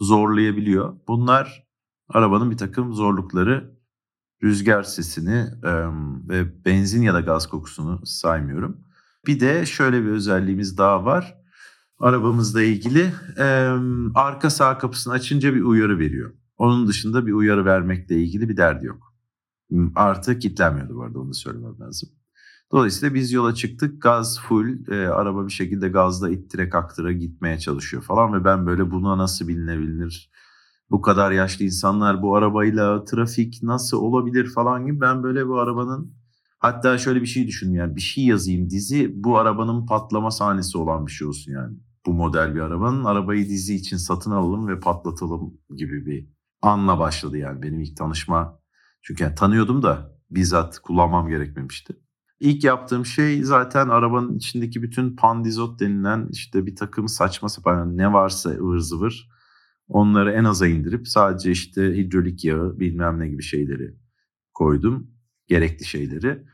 zorlayabiliyor. 0.00 0.96
Bunlar 1.08 1.66
arabanın 2.08 2.50
bir 2.50 2.56
takım 2.56 2.94
zorlukları. 2.94 3.80
Rüzgar 4.42 4.82
sesini 4.82 5.46
e, 5.64 5.72
ve 6.28 6.64
benzin 6.64 7.02
ya 7.02 7.14
da 7.14 7.20
gaz 7.20 7.46
kokusunu 7.48 8.06
saymıyorum. 8.06 8.80
Bir 9.26 9.40
de 9.40 9.66
şöyle 9.66 10.02
bir 10.02 10.08
özelliğimiz 10.08 10.78
daha 10.78 11.04
var. 11.04 11.39
Arabamızla 12.00 12.62
ilgili 12.62 13.12
e, 13.38 13.44
arka 14.14 14.50
sağ 14.50 14.78
kapısını 14.78 15.12
açınca 15.12 15.54
bir 15.54 15.62
uyarı 15.62 15.98
veriyor. 15.98 16.32
Onun 16.58 16.88
dışında 16.88 17.26
bir 17.26 17.32
uyarı 17.32 17.64
vermekle 17.64 18.16
ilgili 18.22 18.48
bir 18.48 18.56
derdi 18.56 18.86
yok. 18.86 19.14
Artı 19.94 20.38
kilitlenmiyordu 20.38 20.96
bu 20.96 21.02
arada 21.02 21.18
onu 21.20 21.34
söylemem 21.34 21.80
lazım. 21.80 22.08
Dolayısıyla 22.72 23.14
biz 23.14 23.32
yola 23.32 23.54
çıktık. 23.54 24.02
Gaz 24.02 24.40
full. 24.40 24.88
E, 24.88 25.08
araba 25.08 25.46
bir 25.46 25.52
şekilde 25.52 25.88
gazla 25.88 26.30
ittire 26.30 26.68
kaktıra 26.68 27.12
gitmeye 27.12 27.58
çalışıyor 27.58 28.02
falan. 28.02 28.32
Ve 28.32 28.44
ben 28.44 28.66
böyle 28.66 28.90
buna 28.90 29.18
nasıl 29.18 29.48
bilinebilir? 29.48 30.30
Bu 30.90 31.00
kadar 31.00 31.30
yaşlı 31.32 31.64
insanlar 31.64 32.22
bu 32.22 32.36
arabayla 32.36 33.04
trafik 33.04 33.62
nasıl 33.62 33.96
olabilir 33.96 34.46
falan 34.46 34.86
gibi. 34.86 35.00
Ben 35.00 35.22
böyle 35.22 35.48
bu 35.48 35.58
arabanın 35.58 36.14
hatta 36.58 36.98
şöyle 36.98 37.20
bir 37.20 37.26
şey 37.26 37.46
düşündüm 37.46 37.74
yani 37.74 37.96
bir 37.96 38.00
şey 38.00 38.24
yazayım 38.24 38.70
dizi 38.70 39.24
bu 39.24 39.38
arabanın 39.38 39.86
patlama 39.86 40.30
sahnesi 40.30 40.78
olan 40.78 41.06
bir 41.06 41.12
şey 41.12 41.28
olsun 41.28 41.52
yani. 41.52 41.76
Bu 42.06 42.12
model 42.12 42.54
bir 42.54 42.60
arabanın 42.60 43.04
arabayı 43.04 43.48
dizi 43.48 43.74
için 43.74 43.96
satın 43.96 44.30
alalım 44.30 44.68
ve 44.68 44.80
patlatalım 44.80 45.60
gibi 45.76 46.06
bir 46.06 46.28
anla 46.62 46.98
başladı 46.98 47.38
yani 47.38 47.62
benim 47.62 47.80
ilk 47.80 47.96
tanışma. 47.96 48.60
Çünkü 49.02 49.24
yani 49.24 49.34
tanıyordum 49.34 49.82
da 49.82 50.18
bizzat 50.30 50.78
kullanmam 50.78 51.28
gerekmemişti. 51.28 51.96
İlk 52.40 52.64
yaptığım 52.64 53.06
şey 53.06 53.42
zaten 53.42 53.88
arabanın 53.88 54.36
içindeki 54.36 54.82
bütün 54.82 55.16
pandizot 55.16 55.80
denilen 55.80 56.28
işte 56.30 56.66
bir 56.66 56.76
takım 56.76 57.08
saçma 57.08 57.48
sapan 57.48 57.96
ne 57.96 58.12
varsa 58.12 58.50
ıvır 58.50 58.78
zıvır 58.78 59.30
onları 59.88 60.32
en 60.32 60.44
aza 60.44 60.66
indirip 60.66 61.08
sadece 61.08 61.50
işte 61.50 61.96
hidrolik 61.96 62.44
yağı 62.44 62.80
bilmem 62.80 63.20
ne 63.20 63.28
gibi 63.28 63.42
şeyleri 63.42 63.94
koydum. 64.54 65.10
Gerekli 65.46 65.84
şeyleri. 65.84 66.44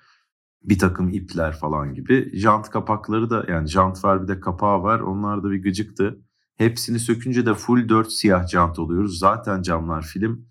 Bir 0.66 0.78
takım 0.78 1.08
ipler 1.08 1.52
falan 1.52 1.94
gibi. 1.94 2.30
Jant 2.34 2.70
kapakları 2.70 3.30
da 3.30 3.44
yani 3.48 3.68
jant 3.68 4.04
var 4.04 4.22
bir 4.22 4.28
de 4.28 4.40
kapağı 4.40 4.82
var. 4.82 5.00
Onlar 5.00 5.42
da 5.42 5.50
bir 5.50 5.62
gıcıktı. 5.62 6.20
Hepsini 6.56 6.98
sökünce 6.98 7.46
de 7.46 7.54
full 7.54 7.88
4 7.88 8.12
siyah 8.12 8.48
jant 8.48 8.78
oluyoruz. 8.78 9.18
Zaten 9.18 9.62
camlar 9.62 10.02
film. 10.02 10.46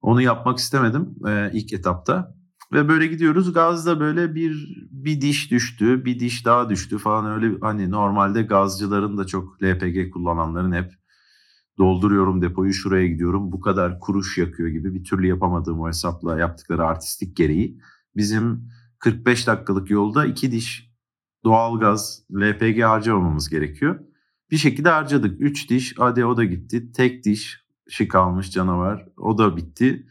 Onu 0.00 0.22
yapmak 0.22 0.58
istemedim 0.58 1.14
e, 1.28 1.50
ilk 1.52 1.72
etapta. 1.72 2.34
Ve 2.72 2.88
böyle 2.88 3.06
gidiyoruz. 3.06 3.52
Gazda 3.52 4.00
böyle 4.00 4.34
bir 4.34 4.76
bir 4.90 5.20
diş 5.20 5.50
düştü, 5.50 6.04
bir 6.04 6.20
diş 6.20 6.46
daha 6.46 6.70
düştü 6.70 6.98
falan 6.98 7.32
öyle 7.32 7.58
hani 7.60 7.90
normalde 7.90 8.42
gazcıların 8.42 9.18
da 9.18 9.26
çok 9.26 9.62
LPG 9.62 10.12
kullananların 10.12 10.72
hep 10.72 10.92
dolduruyorum 11.78 12.42
depoyu 12.42 12.72
şuraya 12.72 13.06
gidiyorum 13.06 13.52
bu 13.52 13.60
kadar 13.60 14.00
kuruş 14.00 14.38
yakıyor 14.38 14.68
gibi 14.68 14.94
bir 14.94 15.04
türlü 15.04 15.26
yapamadığım 15.26 15.80
o 15.80 15.88
hesapla 15.88 16.38
yaptıkları 16.38 16.84
artistik 16.84 17.36
gereği 17.36 17.78
bizim 18.16 18.68
45 18.98 19.46
dakikalık 19.46 19.90
yolda 19.90 20.26
iki 20.26 20.52
diş 20.52 20.90
doğalgaz, 21.44 22.22
LPG 22.32 22.82
harcamamamız 22.82 23.48
gerekiyor. 23.48 24.00
Bir 24.50 24.56
şekilde 24.56 24.88
harcadık. 24.88 25.40
3 25.40 25.70
diş, 25.70 25.94
hadi 25.98 26.24
o 26.24 26.36
da 26.36 26.44
gitti. 26.44 26.92
Tek 26.92 27.24
diş 27.24 27.66
şık 27.88 28.14
almış 28.14 28.50
canavar. 28.50 29.08
O 29.16 29.38
da 29.38 29.56
bitti. 29.56 30.06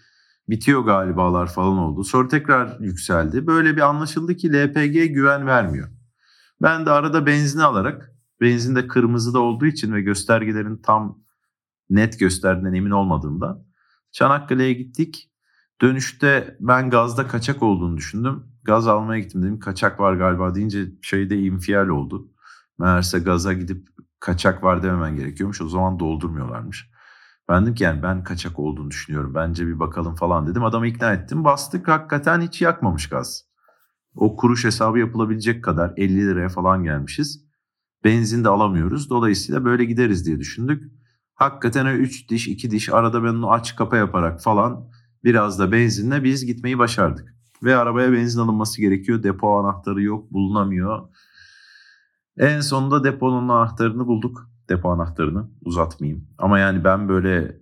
Bitiyor 0.49 0.81
galibalar 0.81 1.53
falan 1.53 1.77
oldu. 1.77 2.03
Sonra 2.03 2.27
tekrar 2.27 2.79
yükseldi. 2.79 3.47
Böyle 3.47 3.75
bir 3.75 3.81
anlaşıldı 3.81 4.35
ki 4.35 4.53
LPG 4.53 5.13
güven 5.13 5.47
vermiyor. 5.47 5.89
Ben 6.61 6.85
de 6.85 6.91
arada 6.91 7.25
benzin 7.25 7.59
alarak, 7.59 8.11
benzin 8.41 8.75
de 8.75 8.87
kırmızıda 8.87 9.39
olduğu 9.39 9.65
için 9.65 9.93
ve 9.93 10.01
göstergelerin 10.01 10.77
tam 10.77 11.19
net 11.89 12.19
gösterdiğinden 12.19 12.73
emin 12.73 12.91
olmadığımda 12.91 13.65
Çanakkale'ye 14.11 14.73
gittik. 14.73 15.31
Dönüşte 15.81 16.57
ben 16.59 16.89
gazda 16.89 17.27
kaçak 17.27 17.63
olduğunu 17.63 17.97
düşündüm. 17.97 18.43
Gaz 18.65 18.87
almaya 18.87 19.19
gittim 19.19 19.41
dedim 19.43 19.59
kaçak 19.59 19.99
var 19.99 20.13
galiba 20.13 20.55
deyince 20.55 20.85
şeyde 21.01 21.39
infial 21.39 21.87
oldu. 21.87 22.31
Meğerse 22.79 23.19
gaza 23.19 23.53
gidip 23.53 23.87
kaçak 24.19 24.63
var 24.63 24.83
dememen 24.83 25.15
gerekiyormuş. 25.15 25.61
O 25.61 25.69
zaman 25.69 25.99
doldurmuyorlarmış. 25.99 26.89
Ben 27.49 27.63
dedim 27.63 27.75
ki 27.75 27.83
yani 27.83 28.03
ben 28.03 28.23
kaçak 28.23 28.59
olduğunu 28.59 28.91
düşünüyorum. 28.91 29.35
Bence 29.35 29.67
bir 29.67 29.79
bakalım 29.79 30.15
falan 30.15 30.47
dedim. 30.47 30.63
Adamı 30.63 30.87
ikna 30.87 31.13
ettim. 31.13 31.43
Bastık 31.43 31.87
hakikaten 31.87 32.41
hiç 32.41 32.61
yakmamış 32.61 33.09
gaz. 33.09 33.45
O 34.15 34.35
kuruş 34.35 34.65
hesabı 34.65 34.99
yapılabilecek 34.99 35.63
kadar 35.63 35.93
50 35.97 36.27
liraya 36.27 36.49
falan 36.49 36.83
gelmişiz. 36.83 37.45
Benzin 38.03 38.43
de 38.43 38.49
alamıyoruz. 38.49 39.09
Dolayısıyla 39.09 39.65
böyle 39.65 39.85
gideriz 39.85 40.25
diye 40.25 40.39
düşündük. 40.39 40.91
Hakikaten 41.33 41.85
3 41.85 42.29
diş 42.29 42.47
2 42.47 42.71
diş 42.71 42.89
arada 42.89 43.23
ben 43.23 43.27
onu 43.27 43.51
aç 43.51 43.75
kapa 43.75 43.97
yaparak 43.97 44.41
falan 44.41 44.89
biraz 45.23 45.59
da 45.59 45.71
benzinle 45.71 46.23
biz 46.23 46.45
gitmeyi 46.45 46.79
başardık. 46.79 47.35
Ve 47.63 47.75
arabaya 47.75 48.13
benzin 48.13 48.39
alınması 48.39 48.81
gerekiyor. 48.81 49.23
Depo 49.23 49.59
anahtarı 49.59 50.01
yok 50.01 50.31
bulunamıyor. 50.33 51.07
En 52.37 52.61
sonunda 52.61 53.03
deponun 53.03 53.49
anahtarını 53.49 54.07
bulduk. 54.07 54.49
Depo 54.69 54.89
anahtarını 54.89 55.49
uzatmayayım. 55.61 56.27
Ama 56.37 56.59
yani 56.59 56.83
ben 56.83 57.09
böyle 57.09 57.59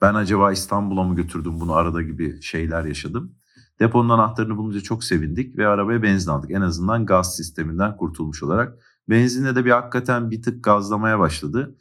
ben 0.00 0.14
acaba 0.14 0.52
İstanbul'a 0.52 1.02
mı 1.02 1.16
götürdüm 1.16 1.60
bunu 1.60 1.72
arada 1.72 2.02
gibi 2.02 2.42
şeyler 2.42 2.84
yaşadım. 2.84 3.34
Deponun 3.80 4.08
anahtarını 4.08 4.56
bulunca 4.56 4.80
çok 4.80 5.04
sevindik 5.04 5.58
ve 5.58 5.66
arabaya 5.66 6.02
benzin 6.02 6.30
aldık. 6.30 6.50
En 6.50 6.60
azından 6.60 7.06
gaz 7.06 7.36
sisteminden 7.36 7.96
kurtulmuş 7.96 8.42
olarak. 8.42 8.78
Benzinle 9.08 9.56
de 9.56 9.64
bir 9.64 9.70
hakikaten 9.70 10.30
bir 10.30 10.42
tık 10.42 10.64
gazlamaya 10.64 11.18
başladı. 11.18 11.76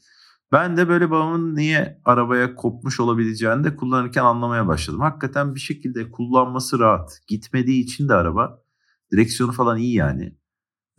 Ben 0.51 0.77
de 0.77 0.89
böyle 0.89 1.11
babamın 1.11 1.55
niye 1.55 2.01
arabaya 2.05 2.55
kopmuş 2.55 2.99
olabileceğini 2.99 3.63
de 3.63 3.75
kullanırken 3.75 4.23
anlamaya 4.23 4.67
başladım. 4.67 4.99
Hakikaten 4.99 5.55
bir 5.55 5.59
şekilde 5.59 6.11
kullanması 6.11 6.79
rahat. 6.79 7.19
Gitmediği 7.27 7.83
için 7.83 8.09
de 8.09 8.13
araba. 8.13 8.63
Direksiyonu 9.11 9.51
falan 9.51 9.77
iyi 9.77 9.95
yani. 9.95 10.35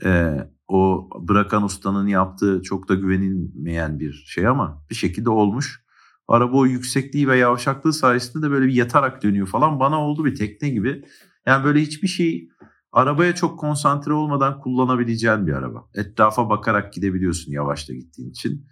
Ee, 0.05 0.37
o 0.69 1.09
bırakan 1.29 1.63
ustanın 1.63 2.07
yaptığı 2.07 2.63
çok 2.63 2.89
da 2.89 2.95
güvenilmeyen 2.95 4.01
bir 4.01 4.13
şey 4.13 4.47
ama 4.47 4.85
bir 4.91 4.95
şekilde 4.95 5.31
olmuş. 5.31 5.85
Araba 6.29 6.57
o 6.57 6.67
yüksekliği 6.67 7.29
ve 7.29 7.39
yavaşaklığı 7.39 7.93
sayesinde 7.93 8.47
de 8.47 8.51
böyle 8.51 8.67
bir 8.67 8.75
yatarak 8.75 9.23
dönüyor 9.23 9.47
falan. 9.47 9.81
Bana 9.81 10.01
oldu 10.01 10.25
bir 10.25 10.35
tekne 10.35 10.69
gibi. 10.69 11.05
Yani 11.47 11.65
böyle 11.65 11.81
hiçbir 11.81 12.09
şey 12.09 12.49
arabaya 12.93 13.35
çok 13.35 13.59
konsantre 13.59 14.13
olmadan 14.13 14.61
kullanabileceğin 14.61 15.47
bir 15.47 15.53
araba. 15.53 15.89
Etrafa 15.95 16.51
bakarak 16.51 16.93
gidebiliyorsun 16.93 17.53
yavaşta 17.53 17.95
gittiğin 17.95 18.31
için. 18.31 18.67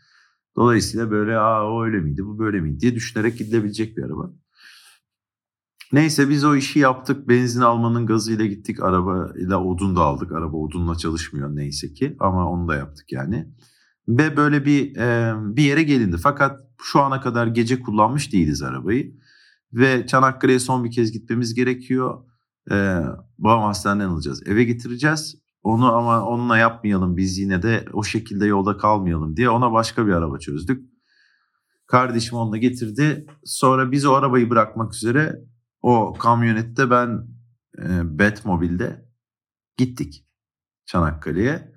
Dolayısıyla 0.58 1.10
böyle 1.10 1.38
aa 1.38 1.72
o 1.72 1.84
öyle 1.84 2.00
miydi 2.00 2.24
bu 2.24 2.38
böyle 2.38 2.60
miydi 2.60 2.80
diye 2.80 2.94
düşünerek 2.94 3.38
gidilebilecek 3.38 3.96
bir 3.96 4.02
araba. 4.02 4.32
Neyse 5.92 6.30
biz 6.30 6.44
o 6.44 6.56
işi 6.56 6.78
yaptık. 6.78 7.28
Benzin 7.28 7.60
almanın 7.60 8.06
gazıyla 8.06 8.46
gittik. 8.46 8.82
Arabayla 8.82 9.64
odun 9.64 9.96
da 9.96 10.00
aldık. 10.00 10.32
Araba 10.32 10.56
odunla 10.56 10.94
çalışmıyor 10.94 11.56
neyse 11.56 11.92
ki 11.92 12.16
ama 12.20 12.50
onu 12.50 12.68
da 12.68 12.74
yaptık 12.74 13.12
yani. 13.12 13.48
Ve 14.08 14.36
böyle 14.36 14.64
bir 14.64 14.96
e, 14.96 15.34
bir 15.56 15.62
yere 15.62 15.82
gelindi. 15.82 16.16
Fakat 16.16 16.60
şu 16.82 17.00
ana 17.00 17.20
kadar 17.20 17.46
gece 17.46 17.80
kullanmış 17.80 18.32
değiliz 18.32 18.62
arabayı. 18.62 19.16
Ve 19.72 20.06
Çanakkale'ye 20.06 20.58
son 20.58 20.84
bir 20.84 20.90
kez 20.90 21.12
gitmemiz 21.12 21.54
gerekiyor. 21.54 22.24
E, 22.70 22.74
babam 23.38 23.62
hastaneden 23.62 24.08
alacağız. 24.08 24.42
Eve 24.46 24.64
getireceğiz. 24.64 25.47
Onu 25.68 25.96
ama 25.96 26.24
onunla 26.24 26.58
yapmayalım 26.58 27.16
biz 27.16 27.38
yine 27.38 27.62
de 27.62 27.84
o 27.92 28.04
şekilde 28.04 28.46
yolda 28.46 28.76
kalmayalım 28.76 29.36
diye 29.36 29.50
ona 29.50 29.72
başka 29.72 30.06
bir 30.06 30.12
araba 30.12 30.38
çözdük. 30.38 30.90
Kardeşim 31.86 32.38
onunla 32.38 32.56
getirdi. 32.56 33.26
Sonra 33.44 33.92
biz 33.92 34.06
o 34.06 34.12
arabayı 34.12 34.50
bırakmak 34.50 34.94
üzere 34.94 35.36
o 35.82 36.14
kamyonette 36.18 36.90
ben 36.90 37.26
e, 37.78 38.18
Batmobile'de 38.18 39.08
gittik 39.76 40.26
Çanakkale'ye. 40.86 41.72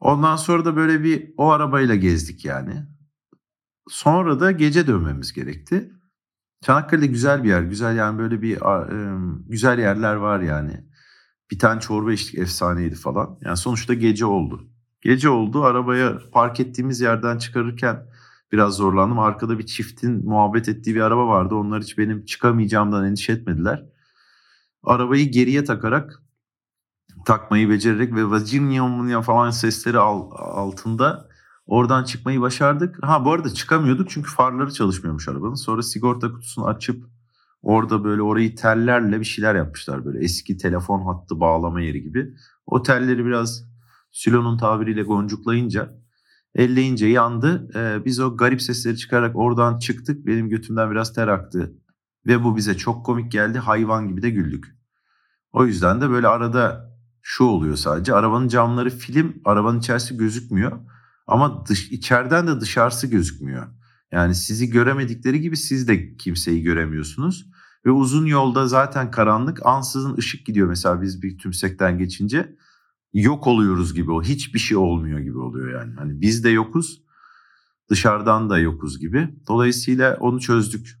Ondan 0.00 0.36
sonra 0.36 0.64
da 0.64 0.76
böyle 0.76 1.04
bir 1.04 1.34
o 1.36 1.50
arabayla 1.50 1.94
gezdik 1.94 2.44
yani. 2.44 2.86
Sonra 3.88 4.40
da 4.40 4.50
gece 4.50 4.86
dönmemiz 4.86 5.32
gerekti. 5.32 5.92
Çanakkale'de 6.62 7.06
güzel 7.06 7.44
bir 7.44 7.48
yer. 7.48 7.62
Güzel 7.62 7.96
yani 7.96 8.18
böyle 8.18 8.42
bir 8.42 8.56
e, 8.56 9.18
güzel 9.48 9.78
yerler 9.78 10.14
var 10.14 10.40
yani. 10.40 10.89
Bir 11.50 11.58
tane 11.58 11.80
çorba 11.80 12.12
içtik 12.12 12.38
efsaneydi 12.38 12.94
falan. 12.94 13.38
Yani 13.40 13.56
sonuçta 13.56 13.94
gece 13.94 14.26
oldu. 14.26 14.68
Gece 15.00 15.28
oldu 15.28 15.64
arabaya 15.64 16.18
park 16.32 16.60
ettiğimiz 16.60 17.00
yerden 17.00 17.38
çıkarırken 17.38 18.06
biraz 18.52 18.74
zorlandım. 18.74 19.18
Arkada 19.18 19.58
bir 19.58 19.66
çiftin 19.66 20.26
muhabbet 20.26 20.68
ettiği 20.68 20.94
bir 20.94 21.00
araba 21.00 21.26
vardı. 21.26 21.54
Onlar 21.54 21.82
hiç 21.82 21.98
benim 21.98 22.24
çıkamayacağımdan 22.24 23.04
endişe 23.04 23.32
etmediler. 23.32 23.84
Arabayı 24.82 25.30
geriye 25.30 25.64
takarak 25.64 26.22
takmayı 27.26 27.70
becererek 27.70 28.14
ve 28.14 28.30
Virginia 28.30 29.22
falan 29.22 29.50
sesleri 29.50 29.98
altında 29.98 31.28
oradan 31.66 32.04
çıkmayı 32.04 32.40
başardık. 32.40 32.98
Ha 33.02 33.24
bu 33.24 33.32
arada 33.32 33.54
çıkamıyorduk 33.54 34.10
çünkü 34.10 34.30
farları 34.30 34.72
çalışmıyormuş 34.72 35.28
arabanın. 35.28 35.54
Sonra 35.54 35.82
sigorta 35.82 36.32
kutusunu 36.32 36.66
açıp 36.66 37.04
orada 37.62 38.04
böyle 38.04 38.22
orayı 38.22 38.56
tellerle 38.56 39.20
bir 39.20 39.24
şeyler 39.24 39.54
yapmışlar 39.54 40.04
böyle 40.04 40.24
eski 40.24 40.56
telefon 40.56 41.04
hattı 41.04 41.40
bağlama 41.40 41.80
yeri 41.80 42.02
gibi. 42.02 42.34
O 42.66 42.82
telleri 42.82 43.24
biraz 43.24 43.64
Sülo'nun 44.10 44.58
tabiriyle 44.58 45.02
goncuklayınca 45.02 45.94
elleyince 46.54 47.06
yandı. 47.06 47.68
Ee, 47.74 48.04
biz 48.04 48.20
o 48.20 48.36
garip 48.36 48.62
sesleri 48.62 48.96
çıkarak 48.96 49.36
oradan 49.36 49.78
çıktık. 49.78 50.26
Benim 50.26 50.48
götümden 50.48 50.90
biraz 50.90 51.12
ter 51.12 51.28
aktı. 51.28 51.74
Ve 52.26 52.44
bu 52.44 52.56
bize 52.56 52.76
çok 52.76 53.06
komik 53.06 53.32
geldi. 53.32 53.58
Hayvan 53.58 54.08
gibi 54.08 54.22
de 54.22 54.30
güldük. 54.30 54.64
O 55.52 55.66
yüzden 55.66 56.00
de 56.00 56.10
böyle 56.10 56.28
arada 56.28 56.90
şu 57.22 57.44
oluyor 57.44 57.76
sadece. 57.76 58.14
Arabanın 58.14 58.48
camları 58.48 58.90
film, 58.90 59.34
arabanın 59.44 59.78
içerisi 59.78 60.16
gözükmüyor. 60.16 60.80
Ama 61.26 61.66
dış, 61.66 61.92
içeriden 61.92 62.46
de 62.46 62.60
dışarısı 62.60 63.06
gözükmüyor. 63.06 63.66
Yani 64.12 64.34
sizi 64.34 64.70
göremedikleri 64.70 65.40
gibi 65.40 65.56
siz 65.56 65.88
de 65.88 66.16
kimseyi 66.16 66.62
göremiyorsunuz. 66.62 67.50
Ve 67.86 67.90
uzun 67.90 68.26
yolda 68.26 68.68
zaten 68.68 69.10
karanlık 69.10 69.66
ansızın 69.66 70.16
ışık 70.16 70.46
gidiyor 70.46 70.68
mesela 70.68 71.02
biz 71.02 71.22
bir 71.22 71.38
tümsekten 71.38 71.98
geçince 71.98 72.56
yok 73.12 73.46
oluyoruz 73.46 73.94
gibi 73.94 74.12
o 74.12 74.22
hiçbir 74.22 74.58
şey 74.58 74.76
olmuyor 74.76 75.18
gibi 75.18 75.38
oluyor 75.38 75.80
yani. 75.80 75.94
Hani 75.94 76.20
biz 76.20 76.44
de 76.44 76.50
yokuz 76.50 77.02
dışarıdan 77.90 78.50
da 78.50 78.58
yokuz 78.58 79.00
gibi. 79.00 79.28
Dolayısıyla 79.48 80.16
onu 80.20 80.40
çözdük. 80.40 81.00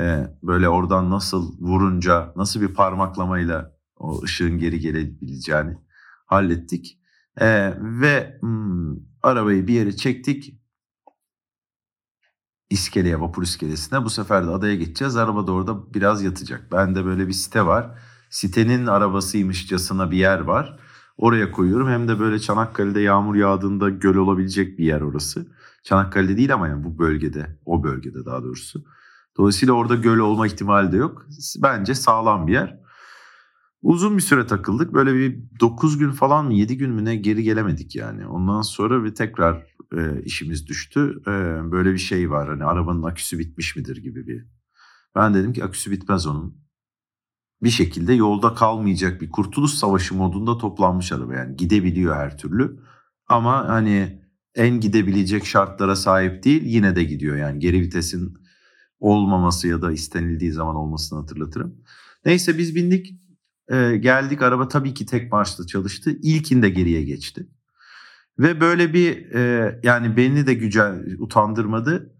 Ee, 0.00 0.26
böyle 0.42 0.68
oradan 0.68 1.10
nasıl 1.10 1.58
vurunca 1.60 2.32
nasıl 2.36 2.60
bir 2.60 2.68
parmaklamayla 2.68 3.76
o 3.96 4.22
ışığın 4.22 4.58
geri 4.58 4.80
gelebileceğini 4.80 5.76
hallettik. 6.26 6.98
Ee, 7.40 7.74
ve 7.80 8.38
hmm, 8.40 8.96
arabayı 9.22 9.66
bir 9.66 9.74
yere 9.74 9.96
çektik. 9.96 10.63
İskeleye, 12.74 13.20
vapur 13.20 13.42
iskelesine. 13.42 14.04
Bu 14.04 14.10
sefer 14.10 14.46
de 14.46 14.50
adaya 14.50 14.74
geçeceğiz. 14.74 15.16
Araba 15.16 15.46
da 15.46 15.52
orada 15.52 15.94
biraz 15.94 16.22
yatacak. 16.22 16.72
Bende 16.72 17.04
böyle 17.04 17.28
bir 17.28 17.32
site 17.32 17.66
var. 17.66 17.90
Sitenin 18.30 18.86
arabasıymışçasına 18.86 20.10
bir 20.10 20.16
yer 20.16 20.40
var. 20.40 20.78
Oraya 21.16 21.52
koyuyorum. 21.52 21.88
Hem 21.88 22.08
de 22.08 22.18
böyle 22.18 22.38
Çanakkale'de 22.38 23.00
yağmur 23.00 23.34
yağdığında 23.34 23.88
göl 23.88 24.16
olabilecek 24.16 24.78
bir 24.78 24.84
yer 24.84 25.00
orası. 25.00 25.46
Çanakkale'de 25.82 26.36
değil 26.36 26.54
ama 26.54 26.68
yani 26.68 26.84
bu 26.84 26.98
bölgede, 26.98 27.58
o 27.66 27.82
bölgede 27.82 28.24
daha 28.24 28.42
doğrusu. 28.42 28.84
Dolayısıyla 29.36 29.74
orada 29.74 29.94
göl 29.94 30.18
olma 30.18 30.46
ihtimali 30.46 30.92
de 30.92 30.96
yok. 30.96 31.26
Bence 31.62 31.94
sağlam 31.94 32.46
bir 32.46 32.52
yer. 32.52 32.83
Uzun 33.84 34.16
bir 34.16 34.22
süre 34.22 34.46
takıldık. 34.46 34.94
Böyle 34.94 35.14
bir 35.14 35.38
9 35.60 35.98
gün 35.98 36.10
falan 36.10 36.46
mı 36.46 36.54
7 36.54 36.76
gün 36.76 36.90
mü 36.90 37.04
ne 37.04 37.16
geri 37.16 37.42
gelemedik 37.42 37.96
yani. 37.96 38.26
Ondan 38.26 38.62
sonra 38.62 39.04
bir 39.04 39.14
tekrar 39.14 39.66
e, 39.96 40.22
işimiz 40.22 40.66
düştü. 40.66 41.22
E, 41.22 41.30
böyle 41.72 41.92
bir 41.92 41.98
şey 41.98 42.30
var 42.30 42.48
hani 42.48 42.64
arabanın 42.64 43.02
aküsü 43.02 43.38
bitmiş 43.38 43.76
midir 43.76 43.96
gibi 43.96 44.26
bir. 44.26 44.46
Ben 45.14 45.34
dedim 45.34 45.52
ki 45.52 45.64
aküsü 45.64 45.90
bitmez 45.90 46.26
onun 46.26 46.64
bir 47.62 47.70
şekilde 47.70 48.12
yolda 48.12 48.54
kalmayacak 48.54 49.20
bir 49.20 49.30
kurtuluş 49.30 49.70
savaşı 49.70 50.14
modunda 50.14 50.58
toplanmış 50.58 51.12
araba 51.12 51.34
yani 51.34 51.56
gidebiliyor 51.56 52.16
her 52.16 52.38
türlü. 52.38 52.80
Ama 53.26 53.68
hani 53.68 54.22
en 54.54 54.80
gidebilecek 54.80 55.46
şartlara 55.46 55.96
sahip 55.96 56.44
değil 56.44 56.62
yine 56.64 56.96
de 56.96 57.04
gidiyor 57.04 57.36
yani 57.36 57.58
geri 57.58 57.80
vitesin 57.80 58.34
olmaması 59.00 59.68
ya 59.68 59.82
da 59.82 59.92
istenildiği 59.92 60.52
zaman 60.52 60.76
olmasını 60.76 61.18
hatırlatırım. 61.18 61.84
Neyse 62.24 62.58
biz 62.58 62.74
bindik 62.74 63.23
e, 63.72 63.96
geldik 63.96 64.42
araba 64.42 64.68
tabii 64.68 64.94
ki 64.94 65.06
tek 65.06 65.32
marşla 65.32 65.66
çalıştı. 65.66 66.10
İlkinde 66.22 66.70
geriye 66.70 67.02
geçti. 67.02 67.46
Ve 68.38 68.60
böyle 68.60 68.94
bir 68.94 69.34
e, 69.34 69.80
yani 69.82 70.16
beni 70.16 70.46
de 70.46 70.54
gücel 70.54 71.04
utandırmadı. 71.18 72.14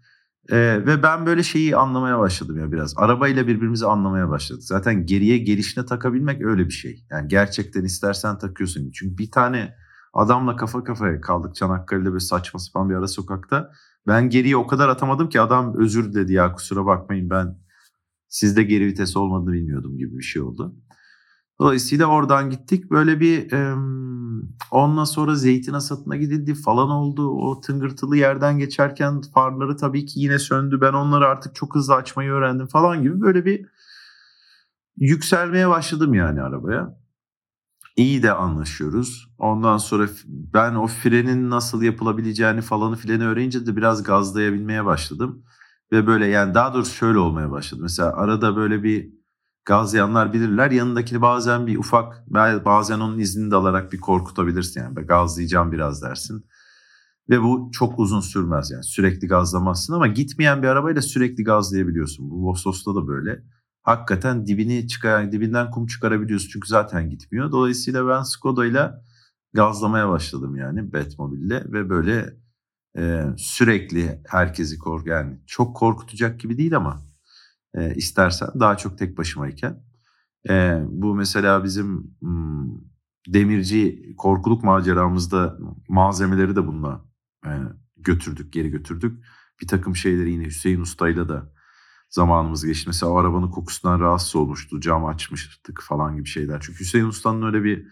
E, 0.48 0.56
ve 0.86 1.02
ben 1.02 1.26
böyle 1.26 1.42
şeyi 1.42 1.76
anlamaya 1.76 2.18
başladım 2.18 2.58
ya 2.58 2.72
biraz. 2.72 2.94
Arabayla 2.96 3.46
birbirimizi 3.46 3.86
anlamaya 3.86 4.28
başladık. 4.28 4.62
Zaten 4.62 5.06
geriye 5.06 5.38
gelişine 5.38 5.86
takabilmek 5.86 6.42
öyle 6.42 6.66
bir 6.66 6.72
şey. 6.72 7.04
Yani 7.10 7.28
gerçekten 7.28 7.84
istersen 7.84 8.38
takıyorsun. 8.38 8.90
Çünkü 8.90 9.18
bir 9.18 9.30
tane 9.30 9.74
adamla 10.12 10.56
kafa 10.56 10.84
kafaya 10.84 11.20
kaldık 11.20 11.54
Çanakkale'de 11.54 12.08
böyle 12.08 12.20
saçma 12.20 12.60
sapan 12.60 12.90
bir 12.90 12.94
ara 12.94 13.08
sokakta. 13.08 13.70
Ben 14.06 14.28
geriye 14.28 14.56
o 14.56 14.66
kadar 14.66 14.88
atamadım 14.88 15.28
ki 15.28 15.40
adam 15.40 15.74
özür 15.78 16.12
diledi 16.12 16.32
ya 16.32 16.52
kusura 16.52 16.86
bakmayın 16.86 17.30
ben 17.30 17.58
sizde 18.28 18.62
geri 18.62 18.86
vites 18.86 19.16
olmadığını 19.16 19.52
bilmiyordum 19.52 19.98
gibi 19.98 20.18
bir 20.18 20.22
şey 20.22 20.42
oldu. 20.42 20.76
Dolayısıyla 21.61 22.06
oradan 22.06 22.50
gittik 22.50 22.90
böyle 22.90 23.20
bir 23.20 23.52
e, 23.52 23.75
ondan 24.70 25.04
sonra 25.04 25.34
zeytin 25.34 25.73
hasatına 25.73 26.16
gidildi 26.16 26.54
falan 26.54 26.90
oldu. 26.90 27.28
O 27.28 27.61
tıngırtılı 27.61 28.16
yerden 28.16 28.58
geçerken 28.58 29.20
farları 29.34 29.76
tabii 29.76 30.06
ki 30.06 30.20
yine 30.20 30.38
söndü. 30.38 30.80
Ben 30.80 30.92
onları 30.92 31.26
artık 31.26 31.54
çok 31.54 31.75
hızlı 31.75 31.94
açmayı 31.94 32.30
öğrendim 32.30 32.66
falan 32.66 33.02
gibi 33.02 33.20
böyle 33.20 33.44
bir 33.44 33.66
yükselmeye 34.96 35.68
başladım 35.68 36.14
yani 36.14 36.42
arabaya. 36.42 36.99
İyi 37.96 38.23
de 38.23 38.32
anlaşıyoruz. 38.32 39.28
Ondan 39.38 39.78
sonra 39.78 40.08
ben 40.28 40.75
o 40.75 40.87
frenin 40.87 41.50
nasıl 41.50 41.82
yapılabileceğini 41.82 42.61
falanı 42.61 42.96
fileni 42.96 43.26
öğrenince 43.26 43.66
de 43.66 43.76
biraz 43.76 44.02
gazlayabilmeye 44.02 44.84
başladım. 44.84 45.44
Ve 45.92 46.06
böyle 46.06 46.26
yani 46.26 46.54
daha 46.54 46.75
doğrusu 46.75 46.94
şöyle 46.94 47.18
olmaya 47.18 47.50
başladı. 47.50 47.82
Mesela 47.82 48.12
arada 48.16 48.56
böyle 48.56 48.82
bir 48.82 49.24
gazlayanlar 49.64 50.33
bilirler. 50.33 50.71
Yanındakini 50.71 51.23
bazen 51.23 51.66
bir 51.66 51.78
ufak 51.78 52.30
bazen 52.64 53.00
onun 53.00 53.18
iznini 53.18 53.50
de 53.50 53.56
alarak 53.56 53.92
bir 53.92 54.00
korkutabilirsin. 54.00 54.80
Yani 54.80 54.94
gazlayacağım 54.94 55.73
biraz 55.73 56.02
dersin. 56.02 56.47
Ve 57.28 57.42
bu 57.42 57.71
çok 57.73 57.99
uzun 57.99 58.21
sürmez 58.21 58.71
yani 58.71 58.85
sürekli 58.85 59.28
gazlamazsın 59.28 59.94
ama 59.94 60.06
gitmeyen 60.06 60.62
bir 60.62 60.68
arabayla 60.68 61.02
sürekli 61.02 61.44
gazlayabiliyorsun. 61.44 62.30
Bu 62.30 62.44
Vosos'ta 62.44 62.94
da 62.94 63.06
böyle. 63.06 63.42
Hakikaten 63.83 64.47
dibini 64.47 64.88
çıkar, 64.88 65.33
dibinden 65.33 65.71
kum 65.71 65.87
çıkarabiliyorsun 65.87 66.49
çünkü 66.52 66.68
zaten 66.68 67.11
gitmiyor. 67.11 67.52
Dolayısıyla 67.52 68.09
ben 68.09 68.23
Skoda 68.23 68.66
ile 68.66 68.90
gazlamaya 69.54 70.09
başladım 70.09 70.56
yani 70.56 70.92
Batmobile'le 70.92 71.73
ve 71.73 71.90
böyle 71.90 72.37
e, 72.97 73.23
sürekli 73.37 74.21
herkesi 74.26 74.78
kork 74.78 75.06
yani 75.06 75.38
çok 75.47 75.76
korkutacak 75.76 76.40
gibi 76.40 76.59
değil 76.59 76.76
ama 76.76 77.02
e, 77.75 77.95
istersen 77.95 78.49
daha 78.61 78.76
çok 78.76 78.99
tek 78.99 79.19
başımayken. 79.19 79.85
E, 80.49 80.78
bu 80.88 81.14
mesela 81.14 81.64
bizim 81.64 82.16
m, 82.23 82.66
demirci 83.28 84.14
korkuluk 84.19 84.64
maceramızda 84.64 85.59
malzemeleri 85.88 86.57
de 86.57 86.66
bununla 86.66 87.04
e, 87.47 87.50
götürdük, 87.97 88.52
geri 88.52 88.71
götürdük. 88.71 89.25
Bir 89.62 89.66
takım 89.66 89.97
şeyleri 89.97 90.33
yine 90.33 90.45
Hüseyin 90.45 90.81
Usta'yla 90.81 91.28
da 91.28 91.52
zamanımız 92.11 92.64
geçti. 92.64 92.85
Mesela 92.87 93.12
o 93.12 93.16
arabanın 93.16 93.50
kokusundan 93.50 94.00
rahatsız 94.00 94.37
olmuştu. 94.37 94.81
Cam 94.81 95.04
açmıştık 95.04 95.83
falan 95.83 96.16
gibi 96.16 96.26
şeyler. 96.26 96.61
Çünkü 96.61 96.81
Hüseyin 96.81 97.04
Usta'nın 97.04 97.47
öyle 97.47 97.64
bir 97.64 97.87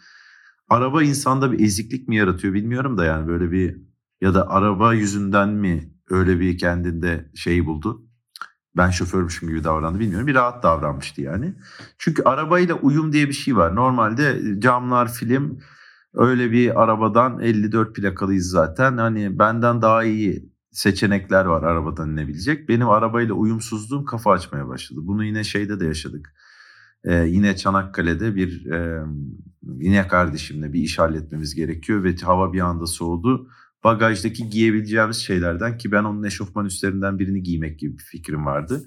araba 0.68 1.02
insanda 1.02 1.52
bir 1.52 1.60
eziklik 1.60 2.08
mi 2.08 2.16
yaratıyor 2.16 2.54
bilmiyorum 2.54 2.98
da 2.98 3.04
yani 3.04 3.28
böyle 3.28 3.50
bir 3.50 3.82
ya 4.20 4.34
da 4.34 4.50
araba 4.50 4.94
yüzünden 4.94 5.48
mi 5.48 5.94
öyle 6.10 6.40
bir 6.40 6.58
kendinde 6.58 7.30
şey 7.34 7.66
buldu 7.66 8.11
ben 8.76 8.90
şoförmüşüm 8.90 9.48
gibi 9.48 9.64
davrandı 9.64 9.98
bilmiyorum. 9.98 10.26
Bir 10.26 10.34
rahat 10.34 10.62
davranmıştı 10.62 11.22
yani. 11.22 11.54
Çünkü 11.98 12.22
arabayla 12.22 12.74
uyum 12.74 13.12
diye 13.12 13.28
bir 13.28 13.32
şey 13.32 13.56
var. 13.56 13.76
Normalde 13.76 14.40
camlar 14.58 15.12
film 15.12 15.58
öyle 16.14 16.52
bir 16.52 16.82
arabadan 16.82 17.40
54 17.40 17.94
plakalıyız 17.94 18.50
zaten. 18.50 18.96
Hani 18.96 19.38
benden 19.38 19.82
daha 19.82 20.04
iyi 20.04 20.52
seçenekler 20.70 21.44
var 21.44 21.62
arabadan 21.62 22.10
inebilecek. 22.10 22.68
Benim 22.68 22.88
arabayla 22.88 23.34
uyumsuzluğum 23.34 24.04
kafa 24.04 24.32
açmaya 24.32 24.68
başladı. 24.68 25.00
Bunu 25.02 25.24
yine 25.24 25.44
şeyde 25.44 25.80
de 25.80 25.86
yaşadık. 25.86 26.34
Ee, 27.04 27.14
yine 27.14 27.56
Çanakkale'de 27.56 28.34
bir 28.34 28.66
e, 28.66 29.04
yine 29.62 30.08
kardeşimle 30.08 30.72
bir 30.72 30.80
iş 30.80 30.98
halletmemiz 30.98 31.54
gerekiyor 31.54 32.04
ve 32.04 32.16
hava 32.16 32.52
bir 32.52 32.60
anda 32.60 32.86
soğudu 32.86 33.48
bagajdaki 33.84 34.50
giyebileceğimiz 34.50 35.16
şeylerden 35.16 35.78
ki 35.78 35.92
ben 35.92 36.04
onun 36.04 36.22
eşofman 36.22 36.66
üstlerinden 36.66 37.18
birini 37.18 37.42
giymek 37.42 37.78
gibi 37.78 37.98
bir 37.98 38.02
fikrim 38.02 38.46
vardı. 38.46 38.84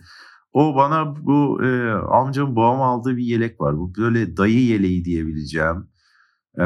O 0.53 0.75
bana 0.75 1.25
bu 1.25 1.63
e, 1.63 1.91
amcamın 1.91 2.55
babam 2.55 2.81
aldığı 2.81 3.17
bir 3.17 3.23
yelek 3.23 3.61
var. 3.61 3.77
Bu 3.77 3.95
böyle 3.95 4.37
dayı 4.37 4.65
yeleği 4.65 5.05
diyebileceğim. 5.05 5.87
E, 6.57 6.63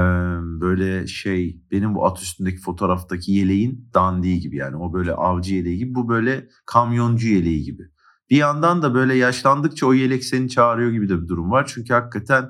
böyle 0.61 1.07
şey 1.07 1.61
benim 1.71 1.95
bu 1.95 2.05
at 2.05 2.21
üstündeki 2.21 2.57
fotoğraftaki 2.57 3.31
yeleğin 3.31 3.89
dandiği 3.93 4.39
gibi 4.39 4.55
yani. 4.55 4.77
O 4.77 4.93
böyle 4.93 5.13
avcı 5.13 5.55
yeleği 5.55 5.77
gibi. 5.77 5.95
Bu 5.95 6.09
böyle 6.09 6.47
kamyoncu 6.65 7.27
yeleği 7.27 7.63
gibi. 7.63 7.83
Bir 8.29 8.37
yandan 8.37 8.81
da 8.81 8.93
böyle 8.93 9.15
yaşlandıkça 9.15 9.87
o 9.87 9.93
yelek 9.93 10.23
seni 10.23 10.49
çağırıyor 10.49 10.91
gibi 10.91 11.09
de 11.09 11.21
bir 11.21 11.27
durum 11.27 11.51
var. 11.51 11.71
Çünkü 11.73 11.93
hakikaten 11.93 12.49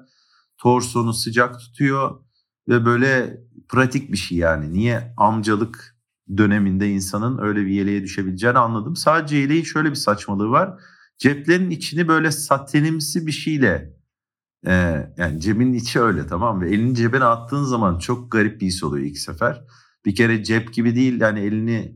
torsonu 0.58 1.13
sıcak 1.13 1.60
tutuyor 1.60 2.20
ve 2.68 2.86
böyle 2.86 3.38
pratik 3.69 4.12
bir 4.12 4.17
şey 4.17 4.38
yani. 4.38 4.73
Niye 4.73 5.13
amcalık 5.17 5.95
döneminde 6.38 6.89
insanın 6.89 7.38
öyle 7.38 7.65
bir 7.65 7.71
yeleğe 7.71 8.03
düşebileceğini 8.03 8.58
anladım. 8.58 8.95
Sadece 8.95 9.38
yeleğin 9.38 9.63
şöyle 9.63 9.89
bir 9.89 9.95
saçmalığı 9.95 10.49
var. 10.49 10.79
Ceplerin 11.17 11.69
içini 11.69 12.08
böyle 12.08 12.32
satenimsi 12.32 13.27
bir 13.27 13.32
şeyle 13.32 13.93
e, 14.67 14.73
yani 15.17 15.39
cebin 15.39 15.73
içi 15.73 15.99
öyle 15.99 16.27
tamam 16.27 16.62
ve 16.62 16.69
elini 16.69 16.95
cebine 16.95 17.23
attığın 17.23 17.63
zaman 17.63 17.99
çok 17.99 18.32
garip 18.32 18.62
bir 18.62 18.65
his 18.65 18.84
oluyor 18.84 19.05
ilk 19.05 19.17
sefer. 19.17 19.63
Bir 20.05 20.15
kere 20.15 20.43
cep 20.43 20.73
gibi 20.73 20.95
değil 20.95 21.21
yani 21.21 21.39
elini 21.39 21.95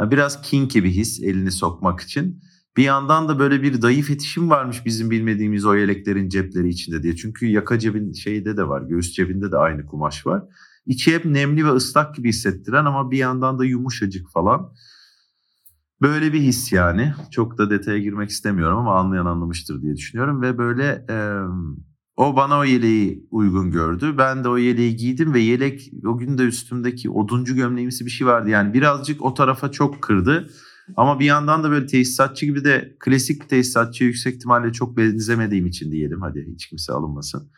biraz 0.00 0.42
kinky 0.42 0.78
bir 0.78 0.90
his 0.90 1.20
elini 1.20 1.50
sokmak 1.50 2.00
için. 2.00 2.42
Bir 2.76 2.82
yandan 2.82 3.28
da 3.28 3.38
böyle 3.38 3.62
bir 3.62 3.82
dayı 3.82 4.02
fetişim 4.02 4.50
varmış 4.50 4.84
bizim 4.84 5.10
bilmediğimiz 5.10 5.64
o 5.64 5.74
yeleklerin 5.74 6.28
cepleri 6.28 6.68
içinde 6.68 7.02
diye. 7.02 7.16
Çünkü 7.16 7.46
yaka 7.46 7.78
cebin 7.78 8.12
şeyde 8.12 8.56
de 8.56 8.68
var, 8.68 8.82
göğüs 8.82 9.12
cebinde 9.12 9.52
de 9.52 9.56
aynı 9.56 9.86
kumaş 9.86 10.26
var. 10.26 10.42
İçi 10.88 11.14
hep 11.14 11.24
nemli 11.24 11.64
ve 11.64 11.70
ıslak 11.70 12.14
gibi 12.14 12.28
hissettiren 12.28 12.84
ama 12.84 13.10
bir 13.10 13.18
yandan 13.18 13.58
da 13.58 13.64
yumuşacık 13.64 14.30
falan. 14.30 14.72
Böyle 16.02 16.32
bir 16.32 16.40
his 16.40 16.72
yani. 16.72 17.14
Çok 17.30 17.58
da 17.58 17.70
detaya 17.70 17.98
girmek 17.98 18.30
istemiyorum 18.30 18.78
ama 18.78 18.98
anlayan 18.98 19.26
anlamıştır 19.26 19.82
diye 19.82 19.96
düşünüyorum. 19.96 20.42
Ve 20.42 20.58
böyle 20.58 21.04
e, 21.10 21.16
o 22.16 22.36
bana 22.36 22.58
o 22.58 22.64
yeleği 22.64 23.26
uygun 23.30 23.70
gördü. 23.70 24.14
Ben 24.18 24.44
de 24.44 24.48
o 24.48 24.58
yeleği 24.58 24.96
giydim 24.96 25.34
ve 25.34 25.40
yelek 25.40 25.90
o 26.06 26.18
gün 26.18 26.38
de 26.38 26.42
üstümdeki 26.42 27.10
oduncu 27.10 27.54
gömleğimsi 27.54 28.06
bir 28.06 28.10
şey 28.10 28.26
vardı. 28.26 28.50
Yani 28.50 28.74
birazcık 28.74 29.24
o 29.24 29.34
tarafa 29.34 29.70
çok 29.70 30.02
kırdı. 30.02 30.50
Ama 30.96 31.20
bir 31.20 31.24
yandan 31.24 31.64
da 31.64 31.70
böyle 31.70 31.86
tesisatçı 31.86 32.46
gibi 32.46 32.64
de 32.64 32.96
klasik 33.00 33.48
tesisatçı 33.48 34.04
yüksek 34.04 34.34
ihtimalle 34.34 34.72
çok 34.72 34.96
benzemediğim 34.96 35.66
için 35.66 35.92
diyelim. 35.92 36.20
Hadi 36.20 36.48
hiç 36.52 36.66
kimse 36.66 36.92
alınmasın. 36.92 37.50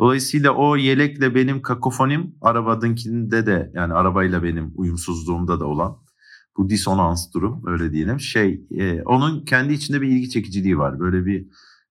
Dolayısıyla 0.00 0.50
o 0.50 0.76
yelekle 0.76 1.34
benim 1.34 1.62
kakofonim 1.62 2.34
arabadınkinde 2.40 3.46
de 3.46 3.70
yani 3.74 3.94
arabayla 3.94 4.42
benim 4.42 4.72
uyumsuzluğumda 4.74 5.60
da 5.60 5.66
olan 5.66 5.96
bu 6.56 6.68
disonans 6.70 7.34
durum 7.34 7.62
öyle 7.66 7.92
diyelim. 7.92 8.20
Şey 8.20 8.66
e, 8.70 9.02
onun 9.02 9.44
kendi 9.44 9.72
içinde 9.72 10.00
bir 10.00 10.08
ilgi 10.08 10.30
çekiciliği 10.30 10.78
var. 10.78 11.00
Böyle 11.00 11.26
bir 11.26 11.46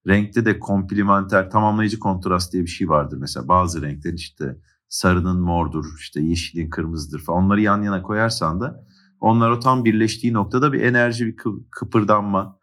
renkte 0.08 0.45
de 0.45 0.60
komplementer 0.60 1.50
tamamlayıcı 1.50 2.00
kontrast 2.00 2.54
diye 2.54 2.63
bir 2.63 2.67
şey 2.67 2.89
vardır. 2.89 3.17
Mesela 3.17 3.48
bazı 3.48 3.82
renkler 3.82 4.13
işte 4.13 4.58
sarının 4.88 5.41
mordur, 5.41 5.86
işte 6.00 6.22
yeşilin 6.22 6.69
kırmızıdır 6.69 7.24
falan. 7.24 7.43
Onları 7.43 7.62
yan 7.62 7.82
yana 7.82 8.02
koyarsan 8.02 8.62
da 8.62 8.86
onlar 9.19 9.50
o 9.52 9.60
tam 9.60 9.86
birleştiği 9.86 10.34
noktada 10.34 10.74
bir 10.74 10.82
enerji, 10.82 11.26
bir 11.26 11.36
kıpırdanma, 11.72 12.59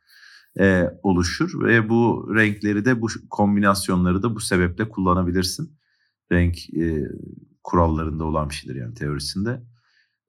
e, 0.60 0.90
oluşur 1.02 1.64
ve 1.64 1.88
bu 1.88 2.30
renkleri 2.34 2.84
de 2.84 3.00
bu 3.00 3.06
kombinasyonları 3.30 4.22
da 4.22 4.34
bu 4.34 4.40
sebeple 4.40 4.88
kullanabilirsin. 4.88 5.78
Renk 6.32 6.74
e, 6.74 7.04
kurallarında 7.64 8.24
olan 8.24 8.50
bir 8.50 8.54
şeydir 8.54 8.74
yani 8.74 8.94
teorisinde. 8.94 9.62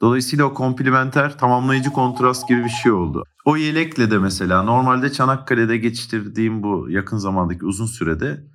Dolayısıyla 0.01 0.45
o 0.45 0.53
komplementer 0.53 1.37
tamamlayıcı 1.37 1.89
kontrast 1.89 2.47
gibi 2.47 2.63
bir 2.63 2.69
şey 2.69 2.91
oldu. 2.91 3.23
O 3.45 3.57
yelekle 3.57 4.11
de 4.11 4.17
mesela 4.17 4.63
normalde 4.63 5.11
Çanakkale'de 5.11 5.77
geçiştirdiğim 5.77 6.63
bu 6.63 6.89
yakın 6.89 7.17
zamandaki 7.17 7.65
uzun 7.65 7.85
sürede 7.85 8.47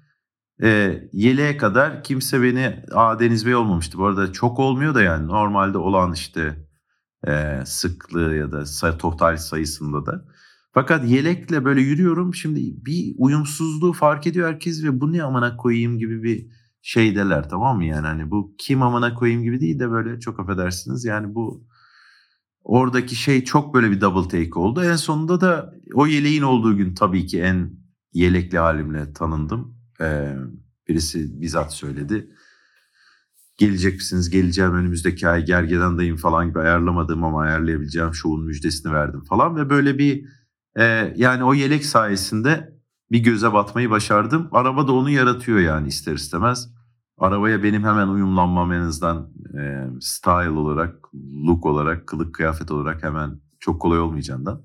e, 0.62 1.00
yeleğe 1.12 1.56
kadar 1.56 2.04
kimse 2.04 2.42
beni 2.42 2.84
Aa 2.92 3.20
Deniz 3.20 3.46
Bey 3.46 3.54
olmamıştı. 3.54 3.98
Bu 3.98 4.06
arada 4.06 4.32
çok 4.32 4.58
olmuyor 4.58 4.94
da 4.94 5.02
yani 5.02 5.26
normalde 5.26 5.78
olan 5.78 6.12
işte 6.12 6.66
e, 7.26 7.62
sıklığı 7.64 8.36
ya 8.36 8.52
da 8.52 8.66
say, 8.66 8.98
total 8.98 9.36
sayısında 9.36 10.06
da 10.06 10.24
fakat 10.72 11.08
yelekle 11.08 11.64
böyle 11.64 11.80
yürüyorum. 11.80 12.34
Şimdi 12.34 12.60
bir 12.86 13.14
uyumsuzluğu 13.18 13.92
fark 13.92 14.26
ediyor 14.26 14.48
herkes 14.48 14.84
ve 14.84 15.00
bu 15.00 15.12
ne 15.12 15.56
koyayım 15.56 15.98
gibi 15.98 16.22
bir 16.22 16.46
şeydeler 16.82 17.48
tamam 17.48 17.76
mı 17.76 17.84
yani 17.84 18.06
hani 18.06 18.30
bu 18.30 18.54
kim 18.58 18.82
amına 18.82 19.14
koyayım 19.14 19.42
gibi 19.42 19.60
değil 19.60 19.78
de 19.78 19.90
böyle 19.90 20.20
çok 20.20 20.40
affedersiniz 20.40 21.04
yani 21.04 21.34
bu 21.34 21.66
oradaki 22.64 23.16
şey 23.16 23.44
çok 23.44 23.74
böyle 23.74 23.90
bir 23.90 24.00
double 24.00 24.28
take 24.28 24.58
oldu. 24.58 24.84
En 24.84 24.96
sonunda 24.96 25.40
da 25.40 25.74
o 25.94 26.06
yeleğin 26.06 26.42
olduğu 26.42 26.76
gün 26.76 26.94
tabii 26.94 27.26
ki 27.26 27.40
en 27.40 27.70
yelekli 28.12 28.58
halimle 28.58 29.12
tanındım. 29.12 29.76
Ee, 30.00 30.36
Birisi 30.88 31.40
bizzat 31.40 31.74
söyledi. 31.74 32.30
Gelecek 33.56 33.94
misiniz? 33.94 34.30
Geleceğim 34.30 34.74
önümüzdeki 34.74 35.28
ay 35.28 35.44
gergedandayım 35.44 36.16
falan 36.16 36.48
gibi 36.48 36.58
ayarlamadığım 36.58 37.24
ama 37.24 37.40
ayarlayabileceğim 37.40 38.14
şovun 38.14 38.44
müjdesini 38.44 38.92
verdim 38.92 39.22
falan. 39.28 39.56
Ve 39.56 39.70
böyle 39.70 39.98
bir 39.98 40.24
e, 40.78 41.14
yani 41.16 41.44
o 41.44 41.54
yelek 41.54 41.84
sayesinde 41.84 42.72
bir 43.10 43.18
göze 43.18 43.52
batmayı 43.52 43.90
başardım. 43.90 44.48
Araba 44.52 44.88
da 44.88 44.92
onu 44.92 45.10
yaratıyor 45.10 45.58
yani 45.58 45.88
ister 45.88 46.14
istemez. 46.14 46.72
Arabaya 47.18 47.62
benim 47.62 47.84
hemen 47.84 48.08
uyumlanmam 48.08 48.72
en 48.72 48.80
azından 48.80 49.32
e, 49.58 49.86
style 50.00 50.50
olarak, 50.50 50.94
look 51.46 51.66
olarak, 51.66 52.06
kılık 52.06 52.34
kıyafet 52.34 52.70
olarak 52.70 53.02
hemen 53.02 53.40
çok 53.60 53.80
kolay 53.82 54.00
olmayacağından. 54.00 54.62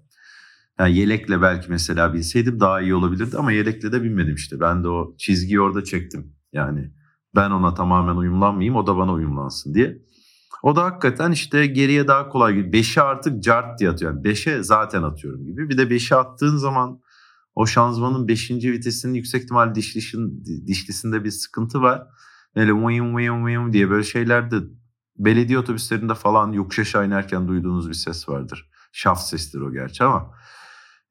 Yani 0.79 0.95
yelekle 0.95 1.41
belki 1.41 1.71
mesela 1.71 2.13
bilseydim 2.13 2.59
daha 2.59 2.81
iyi 2.81 2.95
olabilirdi 2.95 3.37
ama 3.37 3.51
yelekle 3.51 3.91
de 3.91 4.03
binmedim 4.03 4.35
işte. 4.35 4.59
Ben 4.59 4.83
de 4.83 4.87
o 4.87 5.15
çizgiyi 5.17 5.61
orada 5.61 5.83
çektim. 5.83 6.33
Yani 6.53 6.91
ben 7.35 7.51
ona 7.51 7.73
tamamen 7.73 8.15
uyumlanmayayım 8.15 8.75
o 8.75 8.87
da 8.87 8.97
bana 8.97 9.13
uyumlansın 9.13 9.73
diye. 9.73 10.01
O 10.63 10.75
da 10.75 10.83
hakikaten 10.83 11.31
işte 11.31 11.67
geriye 11.67 12.07
daha 12.07 12.29
kolay. 12.29 12.53
5'e 12.53 13.01
artık 13.01 13.43
cart 13.43 13.79
diye 13.79 13.89
atıyorum. 13.89 14.21
Yani 14.25 14.35
5'e 14.35 14.63
zaten 14.63 15.03
atıyorum 15.03 15.45
gibi. 15.45 15.69
Bir 15.69 15.77
de 15.77 15.83
5'e 15.83 16.15
attığın 16.15 16.57
zaman 16.57 17.01
o 17.55 17.65
şanzımanın 17.65 18.27
5. 18.27 18.51
vitesinin 18.51 19.13
yüksek 19.13 19.43
ihtimal 19.43 19.75
dişlişin, 19.75 20.45
dişlisinde 20.67 21.23
bir 21.23 21.31
sıkıntı 21.31 21.81
var. 21.81 22.07
Böyle 22.55 22.73
vıyım 22.73 23.15
vıyım 23.15 23.45
vıyım 23.45 23.73
diye 23.73 23.89
böyle 23.89 24.03
şeyler 24.03 24.51
belediye 25.17 25.59
otobüslerinde 25.59 26.15
falan 26.15 26.51
yokuş 26.51 26.79
aşağı 26.79 27.07
inerken 27.07 27.47
duyduğunuz 27.47 27.89
bir 27.89 27.93
ses 27.93 28.29
vardır. 28.29 28.69
Şaft 28.91 29.21
sestir 29.21 29.59
o 29.59 29.71
gerçi 29.71 30.03
ama 30.03 30.31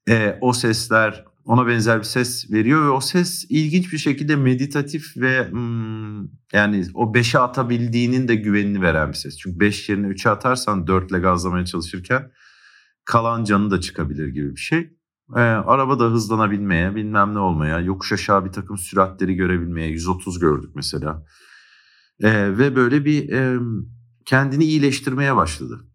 e, 0.08 0.38
o 0.40 0.52
sesler 0.52 1.24
ona 1.44 1.66
benzer 1.66 1.98
bir 1.98 2.04
ses 2.04 2.50
veriyor 2.50 2.84
ve 2.84 2.90
o 2.90 3.00
ses 3.00 3.44
ilginç 3.48 3.92
bir 3.92 3.98
şekilde 3.98 4.36
meditatif 4.36 5.16
ve 5.16 5.50
hmm, 5.50 6.25
yani 6.52 6.86
o 6.94 7.12
5'e 7.12 7.38
atabildiğinin 7.38 8.28
de 8.28 8.34
güvenini 8.34 8.82
veren 8.82 9.08
bir 9.08 9.14
ses. 9.14 9.38
Çünkü 9.38 9.60
5 9.60 9.88
yerine 9.88 10.06
3'e 10.06 10.30
atarsan 10.30 10.86
4 10.86 11.10
ile 11.10 11.18
gazlamaya 11.18 11.64
çalışırken 11.64 12.30
kalan 13.04 13.44
canı 13.44 13.70
da 13.70 13.80
çıkabilir 13.80 14.28
gibi 14.28 14.50
bir 14.50 14.60
şey. 14.60 14.96
E, 15.36 15.40
araba 15.40 15.98
da 15.98 16.04
hızlanabilmeye, 16.04 16.94
bilmem 16.94 17.34
ne 17.34 17.38
olmaya, 17.38 17.80
yokuş 17.80 18.12
aşağı 18.12 18.44
bir 18.44 18.52
takım 18.52 18.78
süratleri 18.78 19.34
görebilmeye, 19.34 19.88
130 19.88 20.38
gördük 20.38 20.70
mesela. 20.74 21.24
E, 22.20 22.58
ve 22.58 22.76
böyle 22.76 23.04
bir 23.04 23.32
e, 23.32 23.58
kendini 24.24 24.64
iyileştirmeye 24.64 25.36
başladı. 25.36 25.86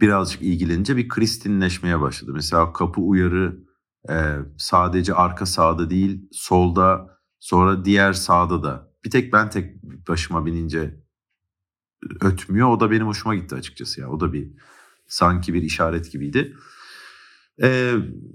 Birazcık 0.00 0.42
ilgilenince 0.42 0.96
bir 0.96 1.08
kristinleşmeye 1.08 2.00
başladı. 2.00 2.30
Mesela 2.34 2.72
kapı 2.72 3.00
uyarı 3.00 3.58
e, 4.10 4.36
sadece 4.58 5.14
arka 5.14 5.46
sağda 5.46 5.90
değil, 5.90 6.28
solda, 6.32 7.18
sonra 7.38 7.84
diğer 7.84 8.12
sağda 8.12 8.62
da. 8.62 8.91
Bir 9.04 9.10
tek 9.10 9.32
ben 9.32 9.50
tek 9.50 9.82
başıma 10.08 10.46
binince 10.46 11.02
ötmüyor. 12.20 12.68
O 12.68 12.80
da 12.80 12.90
benim 12.90 13.06
hoşuma 13.06 13.34
gitti 13.34 13.54
açıkçası 13.54 14.00
ya. 14.00 14.10
O 14.10 14.20
da 14.20 14.32
bir 14.32 14.50
sanki 15.06 15.54
bir 15.54 15.62
işaret 15.62 16.12
gibiydi. 16.12 16.56
Ee, 17.62 17.94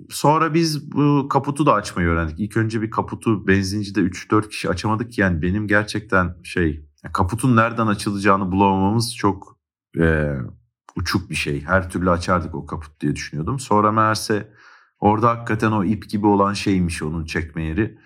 sonra 0.09 0.53
biz 0.53 0.91
bu 0.91 1.27
kaputu 1.29 1.65
da 1.65 1.73
açmayı 1.73 2.07
öğrendik. 2.07 2.39
İlk 2.39 2.57
önce 2.57 2.81
bir 2.81 2.91
kaputu 2.91 3.47
benzincide 3.47 3.99
3-4 3.99 4.49
kişi 4.49 4.69
açamadık. 4.69 5.17
Yani 5.17 5.41
benim 5.41 5.67
gerçekten 5.67 6.35
şey 6.43 6.85
kaputun 7.13 7.55
nereden 7.55 7.87
açılacağını 7.87 8.51
bulamamamız 8.51 9.15
çok 9.15 9.59
e, 9.99 10.33
uçuk 10.95 11.29
bir 11.29 11.35
şey. 11.35 11.61
Her 11.61 11.89
türlü 11.89 12.09
açardık 12.09 12.55
o 12.55 12.65
kaput 12.65 13.01
diye 13.01 13.15
düşünüyordum. 13.15 13.59
Sonra 13.59 13.91
meğerse 13.91 14.53
orada 14.99 15.29
hakikaten 15.29 15.71
o 15.71 15.83
ip 15.83 16.09
gibi 16.09 16.27
olan 16.27 16.53
şeymiş 16.53 17.03
onun 17.03 17.25
çekme 17.25 17.63
yeri. 17.63 17.97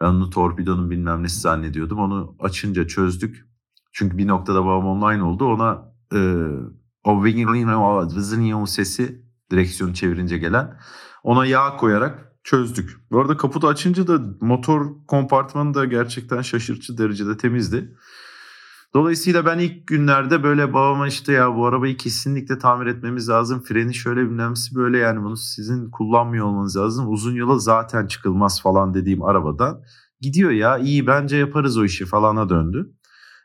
Ben 0.00 0.06
onu 0.06 0.30
torpidonun 0.30 0.90
bilmem 0.90 1.22
nesi 1.22 1.40
zannediyordum. 1.40 1.98
Onu 1.98 2.36
açınca 2.40 2.86
çözdük. 2.86 3.46
Çünkü 3.92 4.18
bir 4.18 4.28
noktada 4.28 4.64
babam 4.64 4.86
online 4.86 5.22
oldu. 5.22 5.44
Ona 5.44 5.92
e, 6.14 6.46
o 8.54 8.66
sesi 8.66 9.24
direksiyonu 9.50 9.94
çevirince 9.94 10.38
gelen. 10.38 10.78
Ona 11.22 11.46
yağ 11.46 11.76
koyarak 11.76 12.32
çözdük. 12.44 12.96
Bu 13.10 13.20
arada 13.20 13.36
kaputu 13.36 13.68
açınca 13.68 14.06
da 14.06 14.20
motor 14.40 15.06
kompartmanı 15.06 15.74
da 15.74 15.84
gerçekten 15.84 16.42
şaşırtıcı 16.42 16.98
derecede 16.98 17.36
temizdi. 17.36 17.96
Dolayısıyla 18.94 19.46
ben 19.46 19.58
ilk 19.58 19.86
günlerde 19.86 20.42
böyle 20.42 20.72
babama 20.72 21.08
işte 21.08 21.32
ya 21.32 21.56
bu 21.56 21.66
arabayı 21.66 21.96
kesinlikle 21.96 22.58
tamir 22.58 22.86
etmemiz 22.86 23.28
lazım. 23.28 23.62
Freni 23.62 23.94
şöyle 23.94 24.20
bilmemsi 24.20 24.74
böyle 24.74 24.98
yani 24.98 25.22
bunu 25.22 25.36
sizin 25.36 25.90
kullanmıyor 25.90 26.46
olmanız 26.46 26.76
lazım. 26.76 27.08
Uzun 27.08 27.34
yola 27.34 27.58
zaten 27.58 28.06
çıkılmaz 28.06 28.62
falan 28.62 28.94
dediğim 28.94 29.22
arabadan 29.22 29.82
gidiyor 30.20 30.50
ya 30.50 30.78
iyi 30.78 31.06
bence 31.06 31.36
yaparız 31.36 31.78
o 31.78 31.84
işi 31.84 32.06
falana 32.06 32.48
döndü. 32.48 32.92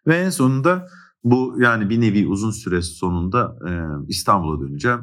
Ve 0.07 0.17
en 0.17 0.29
sonunda 0.29 0.87
bu 1.23 1.55
yani 1.59 1.89
bir 1.89 2.01
nevi 2.01 2.27
uzun 2.27 2.51
süre 2.51 2.81
sonunda 2.81 3.57
e, 3.67 3.71
İstanbul'a 4.07 4.67
döneceğim. 4.67 4.99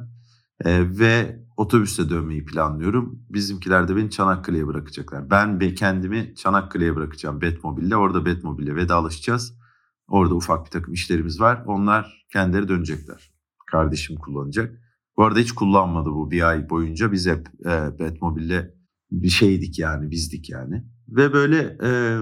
E, 0.64 0.98
ve 0.98 1.42
otobüste 1.57 2.11
dönmeyi 2.11 2.44
planlıyorum. 2.44 3.18
Bizimkiler 3.31 3.88
de 3.88 3.96
beni 3.96 4.11
Çanakkale'ye 4.11 4.66
bırakacaklar. 4.66 5.31
Ben 5.31 5.61
be 5.61 5.74
kendimi 5.74 6.35
Çanakkale'ye 6.35 6.96
bırakacağım 6.96 7.40
Betmobil'le. 7.40 7.92
Orada 7.92 8.26
Betmobil'le 8.26 8.76
vedalaşacağız. 8.76 9.62
Orada 10.08 10.34
ufak 10.34 10.66
bir 10.66 10.70
takım 10.70 10.94
işlerimiz 10.94 11.40
var. 11.40 11.64
Onlar 11.66 12.26
kendileri 12.32 12.68
dönecekler. 12.68 13.32
Kardeşim 13.66 14.16
kullanacak. 14.16 14.80
Bu 15.16 15.24
arada 15.24 15.38
hiç 15.38 15.52
kullanmadı 15.52 16.10
bu 16.10 16.30
bir 16.30 16.48
ay 16.48 16.70
boyunca. 16.70 17.12
Biz 17.12 17.26
hep 17.26 17.48
e, 17.66 17.98
Betmobil'le 17.98 18.74
bir 19.10 19.28
şeydik 19.28 19.78
yani 19.78 20.10
bizdik 20.10 20.50
yani. 20.50 20.84
Ve 21.08 21.32
böyle 21.32 21.78
e, 21.82 22.18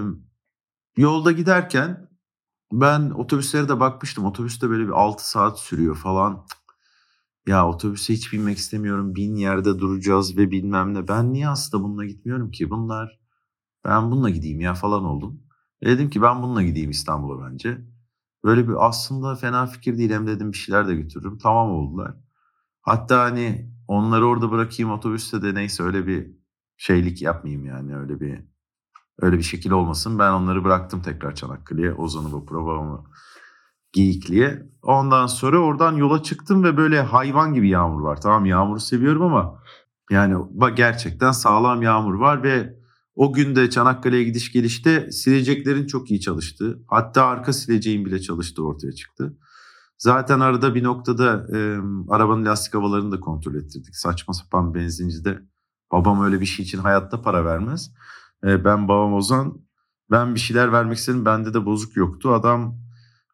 yolda 0.97 1.31
giderken 1.31 2.09
ben 2.71 3.09
otobüslere 3.09 3.69
de 3.69 3.79
bakmıştım. 3.79 4.25
Otobüste 4.25 4.69
böyle 4.69 4.83
bir 4.83 4.91
6 4.91 5.29
saat 5.29 5.59
sürüyor 5.59 5.95
falan. 5.95 6.45
Ya 7.47 7.67
otobüse 7.67 8.13
hiç 8.13 8.33
binmek 8.33 8.57
istemiyorum. 8.57 9.15
Bin 9.15 9.35
yerde 9.35 9.79
duracağız 9.79 10.37
ve 10.37 10.51
bilmem 10.51 10.93
ne. 10.93 11.07
Ben 11.07 11.33
niye 11.33 11.49
aslında 11.49 11.83
bununla 11.83 12.05
gitmiyorum 12.05 12.51
ki? 12.51 12.69
Bunlar 12.69 13.19
ben 13.85 14.11
bununla 14.11 14.29
gideyim 14.29 14.59
ya 14.61 14.73
falan 14.73 15.03
oldum. 15.03 15.43
E 15.81 15.89
dedim 15.89 16.09
ki 16.09 16.21
ben 16.21 16.43
bununla 16.43 16.63
gideyim 16.63 16.89
İstanbul'a 16.89 17.49
bence. 17.49 17.77
Böyle 18.43 18.67
bir 18.67 18.87
aslında 18.87 19.35
fena 19.35 19.65
fikir 19.67 19.97
değil 19.97 20.11
hem 20.11 20.27
dedim 20.27 20.51
bir 20.51 20.57
şeyler 20.57 20.87
de 20.87 20.95
götürürüm. 20.95 21.37
Tamam 21.37 21.69
oldular. 21.69 22.15
Hatta 22.81 23.23
hani 23.23 23.71
onları 23.87 24.27
orada 24.27 24.51
bırakayım 24.51 24.91
otobüste 24.91 25.41
de 25.41 25.55
neyse 25.55 25.83
öyle 25.83 26.07
bir 26.07 26.31
şeylik 26.77 27.21
yapmayayım 27.21 27.65
yani 27.65 27.97
öyle 27.97 28.19
bir 28.19 28.39
öyle 29.19 29.37
bir 29.37 29.43
şekil 29.43 29.71
olmasın. 29.71 30.19
Ben 30.19 30.31
onları 30.31 30.63
bıraktım 30.63 31.01
tekrar 31.01 31.35
Çanakkale'ye. 31.35 31.93
Ozan'ı 31.93 32.33
vapura 32.33 32.65
babamı 32.65 33.03
Geyikli'ye. 33.93 34.69
Ondan 34.81 35.27
sonra 35.27 35.59
oradan 35.59 35.95
yola 35.95 36.23
çıktım 36.23 36.63
ve 36.63 36.77
böyle 36.77 37.01
hayvan 37.01 37.53
gibi 37.53 37.69
yağmur 37.69 38.01
var. 38.01 38.21
Tamam 38.21 38.45
yağmuru 38.45 38.79
seviyorum 38.79 39.21
ama 39.21 39.63
yani 40.09 40.35
bak 40.49 40.77
gerçekten 40.77 41.31
sağlam 41.31 41.81
yağmur 41.81 42.13
var 42.13 42.43
ve 42.43 42.80
o 43.15 43.33
gün 43.33 43.55
de 43.55 43.69
Çanakkale'ye 43.69 44.23
gidiş 44.23 44.51
gelişte 44.51 45.11
sileceklerin 45.11 45.87
çok 45.87 46.11
iyi 46.11 46.19
çalıştığı, 46.19 46.83
hatta 46.87 47.25
arka 47.25 47.53
sileceğin 47.53 48.05
bile 48.05 48.21
çalıştığı 48.21 48.65
ortaya 48.65 48.91
çıktı. 48.91 49.37
Zaten 49.97 50.39
arada 50.39 50.75
bir 50.75 50.83
noktada 50.83 51.47
e, 51.55 51.77
arabanın 52.09 52.45
lastik 52.45 52.73
havalarını 52.73 53.11
da 53.11 53.19
kontrol 53.19 53.55
ettirdik. 53.55 53.95
Saçma 53.95 54.33
sapan 54.33 54.73
benzincide. 54.73 55.39
Babam 55.91 56.23
öyle 56.23 56.41
bir 56.41 56.45
şey 56.45 56.65
için 56.65 56.77
hayatta 56.77 57.21
para 57.21 57.45
vermez. 57.45 57.91
E, 58.43 58.65
ben 58.65 58.87
babam 58.87 59.13
Ozan, 59.13 59.61
ben 60.11 60.35
bir 60.35 60.39
şeyler 60.39 60.71
vermek 60.71 60.97
istedim. 60.97 61.25
Bende 61.25 61.53
de 61.53 61.65
bozuk 61.65 61.97
yoktu. 61.97 62.33
Adam 62.33 62.77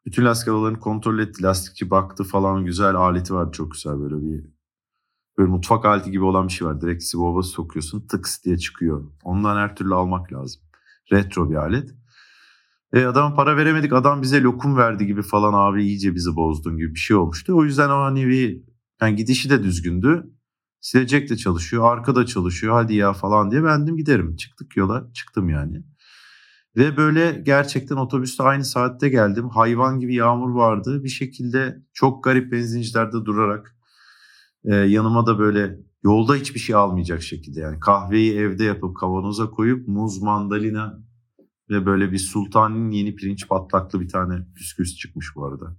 bütün 0.06 0.26
lastik 0.26 0.48
havalarını 0.48 0.80
kontrol 0.80 1.20
etti. 1.20 1.44
Lastikçi 1.44 1.90
baktı 1.90 2.24
falan 2.24 2.66
güzel 2.66 2.96
aleti 2.96 3.34
var 3.34 3.52
çok 3.52 3.72
güzel 3.72 4.00
böyle 4.00 4.16
bir 4.16 4.57
Böyle 5.38 5.50
mutfak 5.50 5.86
aleti 5.86 6.12
gibi 6.12 6.24
olan 6.24 6.48
bir 6.48 6.54
şey 6.54 6.68
var. 6.68 6.82
Direkt 6.82 7.04
sivova 7.04 7.44
sokuyorsun 7.44 8.08
tıks 8.08 8.44
diye 8.44 8.58
çıkıyor. 8.58 9.12
Ondan 9.24 9.58
her 9.58 9.76
türlü 9.76 9.96
almak 9.96 10.34
lazım. 10.34 10.62
Retro 11.12 11.50
bir 11.50 11.56
alet. 11.56 11.96
E 12.94 13.06
adam 13.06 13.36
para 13.36 13.58
veremedik 13.58 13.94
adam 13.94 14.22
bize 14.22 14.42
lokum 14.42 14.78
verdi 14.78 15.06
gibi 15.06 15.22
falan 15.22 15.54
abi 15.54 15.84
iyice 15.84 16.16
bizi 16.16 16.36
bozdun 16.36 16.78
gibi 16.78 16.94
bir 16.94 17.00
şey 17.00 17.18
olmuştu. 17.18 17.54
O 17.58 17.64
yüzden 17.64 17.90
o 17.90 17.94
hani 17.94 18.28
bir 18.28 18.62
yani 19.02 19.16
gidişi 19.16 19.50
de 19.50 19.64
düzgündü. 19.64 20.24
Silecek 20.82 21.30
de 21.30 21.38
çalışıyor, 21.38 21.92
arka 21.92 22.16
da 22.16 22.26
çalışıyor. 22.26 22.74
Hadi 22.74 22.96
ya 22.96 23.14
falan 23.14 23.52
diye 23.52 23.64
bendim 23.64 23.98
giderim. 23.98 24.36
Çıktık 24.36 24.78
yola, 24.78 25.12
çıktım 25.14 25.50
yani. 25.50 25.84
Ve 26.78 26.98
böyle 26.98 27.42
gerçekten 27.46 27.96
otobüste 27.96 28.44
aynı 28.44 28.66
saatte 28.66 29.10
geldim. 29.10 29.50
Hayvan 29.50 30.00
gibi 30.00 30.16
yağmur 30.16 30.50
vardı. 30.50 31.04
Bir 31.04 31.10
şekilde 31.10 31.78
çok 31.94 32.24
garip 32.24 32.52
benzincilerde 32.52 33.26
durarak 33.26 33.77
e, 34.68 34.76
yanıma 34.76 35.26
da 35.26 35.40
böyle 35.40 35.80
yolda 36.04 36.36
hiçbir 36.36 36.60
şey 36.60 36.76
almayacak 36.76 37.22
şekilde 37.22 37.60
yani 37.60 37.80
kahveyi 37.80 38.34
evde 38.34 38.64
yapıp 38.64 38.98
kavanoza 38.98 39.50
koyup 39.50 39.88
muz, 39.88 40.22
mandalina 40.22 41.00
ve 41.70 41.86
böyle 41.86 42.12
bir 42.12 42.18
sultanın 42.18 42.92
yeni 42.92 43.16
pirinç 43.16 43.48
patlaklı 43.48 44.02
bir 44.02 44.10
tane 44.10 44.48
püsküs 44.56 44.96
çıkmış 44.96 45.36
bu 45.36 45.46
arada. 45.46 45.78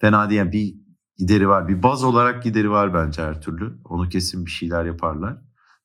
Fena 0.00 0.32
yani 0.32 0.52
bir 0.52 0.74
gideri 1.18 1.48
var. 1.48 1.68
Bir 1.68 1.82
baz 1.82 2.04
olarak 2.04 2.42
gideri 2.42 2.70
var 2.70 2.94
bence 2.94 3.22
her 3.22 3.40
türlü. 3.40 3.78
Onu 3.84 4.08
kesin 4.08 4.46
bir 4.46 4.50
şeyler 4.50 4.84
yaparlar. 4.84 5.38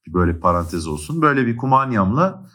Bir 0.07 0.13
böyle 0.13 0.39
parantez 0.39 0.87
olsun. 0.87 1.21
Böyle 1.21 1.47
bir 1.47 1.57
kumanyamla 1.57 2.45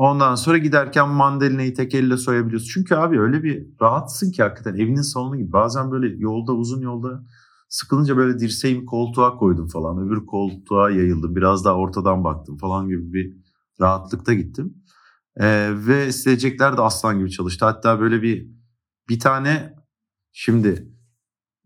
Ondan 0.00 0.34
sonra 0.34 0.58
giderken 0.58 1.08
mandalinayı 1.08 1.74
tek 1.74 1.94
elle 1.94 2.16
soyabiliyorsun. 2.16 2.70
Çünkü 2.74 2.94
abi 2.94 3.20
öyle 3.20 3.42
bir 3.42 3.66
rahatsın 3.80 4.30
ki 4.30 4.42
hakikaten 4.42 4.74
evinin 4.74 5.02
salonu 5.02 5.36
gibi. 5.36 5.52
Bazen 5.52 5.90
böyle 5.90 6.16
yolda 6.16 6.52
uzun 6.52 6.80
yolda 6.80 7.22
sıkılınca 7.70 8.16
böyle 8.16 8.38
dirseğimi 8.38 8.86
koltuğa 8.86 9.36
koydum 9.36 9.68
falan. 9.68 10.06
Öbür 10.06 10.26
koltuğa 10.26 10.90
yayıldım. 10.90 11.36
Biraz 11.36 11.64
daha 11.64 11.74
ortadan 11.74 12.24
baktım 12.24 12.58
falan 12.58 12.88
gibi 12.88 13.12
bir 13.12 13.36
rahatlıkta 13.80 14.34
gittim. 14.34 14.74
Ee, 15.36 15.70
ve 15.72 16.12
silecekler 16.12 16.76
de 16.76 16.80
aslan 16.80 17.18
gibi 17.18 17.30
çalıştı. 17.30 17.64
Hatta 17.64 18.00
böyle 18.00 18.22
bir 18.22 18.50
bir 19.08 19.20
tane 19.20 19.74
şimdi 20.32 20.92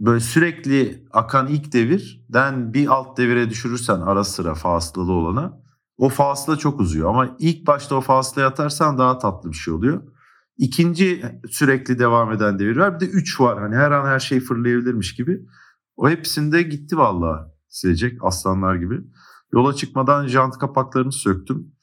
böyle 0.01 0.21
sürekli 0.21 1.07
akan 1.13 1.49
ilk 1.49 1.73
devirden 1.73 2.75
bir 2.75 2.87
alt 2.87 3.19
devire 3.19 3.51
düşürürsen 3.51 4.01
ara 4.01 4.25
sıra 4.25 4.55
fasılalı 4.55 5.13
olana 5.13 5.65
o 5.99 6.09
fasıla 6.09 6.57
çok 6.57 6.81
uzuyor. 6.81 7.11
Ama 7.11 7.37
ilk 7.39 7.67
başta 7.67 7.95
o 7.95 8.01
fasılaya 8.01 8.49
atarsan 8.49 8.99
daha 8.99 9.19
tatlı 9.19 9.51
bir 9.51 9.57
şey 9.57 9.75
oluyor. 9.75 10.03
İkinci 10.59 11.23
sürekli 11.51 11.99
devam 11.99 12.33
eden 12.33 12.59
devir 12.59 12.77
var. 12.77 12.95
Bir 12.95 13.01
de 13.01 13.11
üç 13.11 13.41
var. 13.41 13.61
Hani 13.61 13.77
her 13.77 13.91
an 13.91 14.07
her 14.07 14.21
şey 14.21 14.41
fırlayabilirmiş 14.41 15.15
gibi. 15.15 15.47
O 15.97 16.09
hepsinde 16.09 16.63
gitti 16.63 16.97
vallahi 16.97 17.51
silecek 17.69 18.25
aslanlar 18.25 18.75
gibi. 18.75 19.01
Yola 19.53 19.75
çıkmadan 19.75 20.27
jant 20.27 20.59
kapaklarını 20.59 21.13
söktüm. 21.13 21.75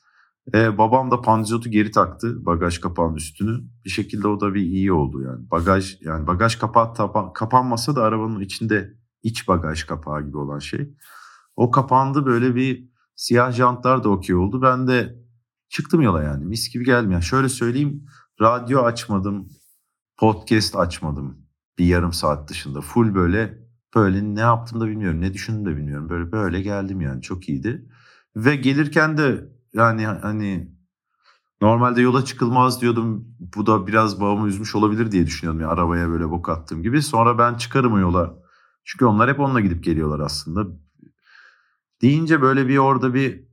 Ee, 0.54 0.78
babam 0.78 1.12
da 1.12 1.22
panzotu 1.22 1.70
geri 1.70 1.92
taktı 1.92 2.46
bagaj 2.46 2.80
kapağının 2.80 3.16
üstünü. 3.16 3.62
Bir 3.86 3.90
şekilde 3.90 4.28
o 4.28 4.40
da 4.42 4.54
bir 4.54 4.62
iyi 4.62 4.94
oldu 4.94 5.22
yani. 5.22 5.52
Bagaj 5.52 5.98
yani 6.02 6.28
bagaj 6.28 6.56
kapağı 6.56 6.94
tapa, 6.94 7.34
kapanmasa 7.34 7.96
da 7.96 8.04
arabanın 8.04 8.40
içinde 8.40 8.94
iç 9.24 9.48
bagaj 9.48 9.84
kapağı 9.84 10.26
gibi 10.26 10.38
olan 10.38 10.60
şey. 10.60 10.96
O 11.56 11.72
kapandı 11.72 12.26
böyle 12.26 12.56
bir 12.56 12.90
siyah 13.16 13.52
jantlar 13.52 14.04
da 14.04 14.10
okey 14.10 14.36
oldu. 14.36 14.62
Ben 14.62 14.88
de 14.88 15.16
çıktım 15.70 16.02
yola 16.02 16.24
yani 16.24 16.46
mis 16.46 16.74
gibi 16.74 16.86
gelmiyor. 16.86 17.14
Yani 17.14 17.24
şöyle 17.24 17.50
söyleyeyim 17.50 18.06
radyo 18.42 18.82
açmadım, 18.82 19.50
podcast 20.18 20.76
açmadım 20.76 21.38
bir 21.78 21.86
yarım 21.86 22.14
saat 22.14 22.50
dışında. 22.50 22.82
Full 22.82 23.16
böyle 23.16 23.61
böyle 23.96 24.36
ne 24.36 24.40
yaptım 24.40 24.82
da 24.82 24.88
bilmiyorum, 24.88 25.22
ne 25.22 25.34
düşündüm 25.34 25.66
de 25.66 25.78
bilmiyorum. 25.78 26.10
Böyle 26.10 26.32
böyle 26.32 26.62
geldim 26.62 27.02
yani 27.02 27.22
çok 27.22 27.50
iyiydi. 27.50 27.86
Ve 28.36 28.56
gelirken 28.56 29.18
de 29.18 29.50
yani 29.74 30.06
hani 30.06 30.72
normalde 31.62 32.02
yola 32.02 32.26
çıkılmaz 32.26 32.82
diyordum. 32.82 33.28
Bu 33.56 33.66
da 33.66 33.88
biraz 33.88 34.22
babamı 34.22 34.48
üzmüş 34.48 34.76
olabilir 34.76 35.12
diye 35.12 35.26
düşünüyordum. 35.26 35.62
Yani 35.62 35.72
arabaya 35.72 36.10
böyle 36.10 36.30
bok 36.30 36.50
attığım 36.50 36.84
gibi. 36.84 37.02
Sonra 37.02 37.38
ben 37.38 37.56
çıkarım 37.56 37.94
o 37.94 38.00
yola. 38.00 38.36
Çünkü 38.86 39.06
onlar 39.06 39.30
hep 39.30 39.40
onunla 39.40 39.60
gidip 39.60 39.84
geliyorlar 39.84 40.20
aslında. 40.20 40.68
Deyince 42.02 42.42
böyle 42.42 42.68
bir 42.68 42.78
orada 42.78 43.14
bir 43.14 43.44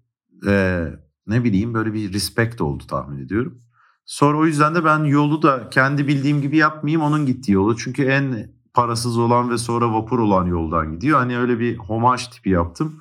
e, 0.47 0.85
ne 1.27 1.45
bileyim 1.45 1.75
böyle 1.75 1.93
bir 1.93 2.13
respect 2.13 2.61
oldu 2.61 2.87
tahmin 2.87 3.25
ediyorum. 3.25 3.63
Sonra 4.05 4.39
o 4.39 4.47
yüzden 4.47 4.75
de 4.75 4.85
ben 4.85 5.05
yolu 5.05 5.43
da 5.43 5.71
kendi 5.71 6.09
bildiğim 6.09 6.41
gibi 6.43 6.57
yapmayayım 6.57 7.03
onun 7.03 7.27
gittiği 7.27 7.53
yolu. 7.53 7.77
Çünkü 7.77 8.03
en 8.05 8.53
parasız 8.75 9.19
olan 9.19 9.51
ve 9.51 9.59
sonra 9.59 9.93
vapur 9.93 10.19
olan 10.19 10.47
yoldan 10.47 10.93
gidiyor. 10.93 11.19
Hani 11.19 11.39
öyle 11.39 11.59
bir 11.59 11.77
homaj 11.77 12.29
tipi 12.29 12.51
yaptım. 12.51 13.01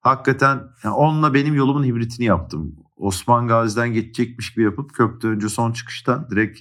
Hakikaten 0.00 0.62
yani 0.84 0.94
onunla 0.94 1.34
benim 1.34 1.54
yolumun 1.54 1.84
hibritini 1.84 2.26
yaptım. 2.26 2.76
Osman 2.96 3.48
Gazi'den 3.48 3.92
geçecekmiş 3.92 4.54
gibi 4.54 4.64
yapıp 4.64 4.94
köprüden 4.94 5.30
önce 5.30 5.48
son 5.48 5.72
çıkıştan 5.72 6.28
direkt 6.30 6.60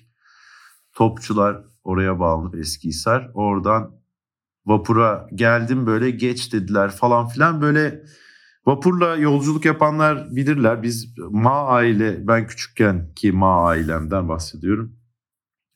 topçular 0.94 1.64
oraya 1.84 2.20
bağlanıp 2.20 2.56
Eskihisar. 2.56 3.32
Oradan 3.34 3.92
vapura 4.66 5.28
geldim 5.36 5.86
böyle 5.86 6.12
geç 6.12 6.54
dediler 6.54 6.92
falan 6.92 7.28
filan 7.28 7.62
böyle 7.62 8.04
vapurla 8.66 9.16
yolculuk 9.16 9.66
yapanlar 9.66 10.36
bilirler. 10.36 10.84
Biz 10.84 11.18
Ma 11.18 11.68
aile 11.68 12.28
ben 12.28 12.48
küçükken 12.48 13.14
ki 13.16 13.32
Ma 13.32 13.66
ailemden 13.68 14.30
bahsediyorum. 14.30 14.97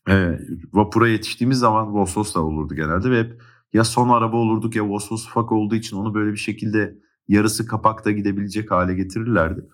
E, 0.09 0.39
vapura 0.73 1.07
yetiştiğimiz 1.07 1.59
zaman 1.59 1.93
Vosvos'ta 1.93 2.39
olurdu 2.39 2.75
genelde 2.75 3.11
ve 3.11 3.19
hep 3.19 3.41
ya 3.73 3.83
son 3.83 4.09
araba 4.09 4.37
olurduk 4.37 4.75
ya 4.75 4.87
Vosvos 4.87 5.27
ufak 5.27 5.51
olduğu 5.51 5.75
için 5.75 5.97
onu 5.97 6.13
böyle 6.13 6.31
bir 6.31 6.37
şekilde 6.37 6.97
yarısı 7.27 7.65
kapakta 7.67 8.11
gidebilecek 8.11 8.71
hale 8.71 8.95
getirirlerdi. 8.95 9.65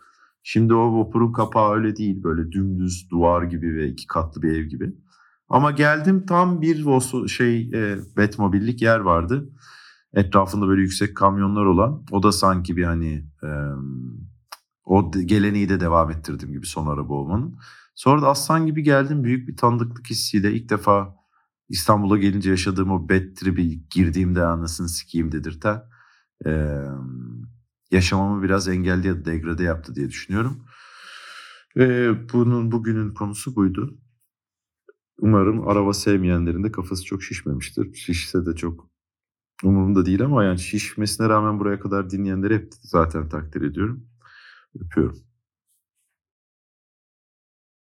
Şimdi 0.44 0.74
o 0.74 1.00
vapurun 1.00 1.34
kapağı 1.34 1.74
öyle 1.76 1.96
değil 1.96 2.24
böyle 2.24 2.52
dümdüz 2.52 3.08
duvar 3.12 3.44
gibi 3.44 3.76
ve 3.76 3.88
iki 3.88 4.08
katlı 4.08 4.42
bir 4.42 4.52
ev 4.52 4.63
gibi. 4.66 4.94
Ama 5.50 5.72
geldim 5.72 6.26
tam 6.26 6.62
bir 6.62 6.86
Vosvos 6.86 7.32
şey 7.32 7.62
e, 7.74 7.98
Betmobillik 8.18 8.82
yer 8.82 9.00
vardı. 9.00 9.50
Etrafında 10.13 10.68
böyle 10.68 10.82
yüksek 10.82 11.18
kamyonlar 11.18 11.66
olan. 11.66 12.06
O 12.12 12.24
da 12.24 12.32
sanki 12.32 12.78
bir 12.78 12.84
hani 12.84 13.26
e, 13.44 13.50
o 14.86 15.12
geleneği 15.12 15.70
de 15.70 15.80
devam 15.80 16.12
ettirdim 16.12 16.52
gibi 16.52 16.66
son 16.66 16.88
araba 16.88 17.13
olmanın. 17.13 17.58
Sonra 17.98 18.22
da 18.22 18.28
aslan 18.28 18.66
gibi 18.66 18.84
geldim 18.84 19.24
büyük 19.24 19.48
bir 19.48 19.58
tanıdıklık 19.58 20.10
hissiyle 20.10 20.54
ilk 20.54 20.70
defa 20.70 21.16
İstanbul'a 21.70 22.18
gelince 22.18 22.50
yaşadığım 22.50 22.92
o 22.92 23.10
bad 23.10 23.36
trip'i 23.36 23.90
girdiğimde 23.90 24.44
anasını 24.44 24.90
sikeyim 24.90 25.32
dedirten 25.32 25.84
e, 26.46 26.82
yaşamamı 27.92 28.44
biraz 28.44 28.68
engelli 28.68 29.08
ya 29.08 29.16
da 29.16 29.26
degrade 29.26 29.64
yaptı 29.64 29.96
diye 29.96 30.10
düşünüyorum. 30.10 30.64
E, 31.78 32.12
bunun 32.34 32.72
bugünün 32.72 33.14
konusu 33.14 33.56
buydu. 33.56 33.98
Umarım 35.20 35.68
araba 35.68 35.94
sevmeyenlerin 35.94 36.64
de 36.64 36.72
kafası 36.72 37.04
çok 37.04 37.24
şişmemiştir. 37.24 37.94
Şişse 37.94 38.46
de 38.46 38.56
çok 38.56 38.90
umurumda 39.64 40.06
değil 40.06 40.22
ama 40.22 40.44
yani 40.44 40.60
şişmesine 40.60 41.30
rağmen 41.30 41.60
buraya 41.60 41.80
kadar 41.80 42.10
dinleyenleri 42.10 42.56
hep 42.56 42.70
zaten 42.82 43.30
takdir 43.30 43.62
ediyorum. 43.62 44.08
Öpüyorum. 44.80 45.27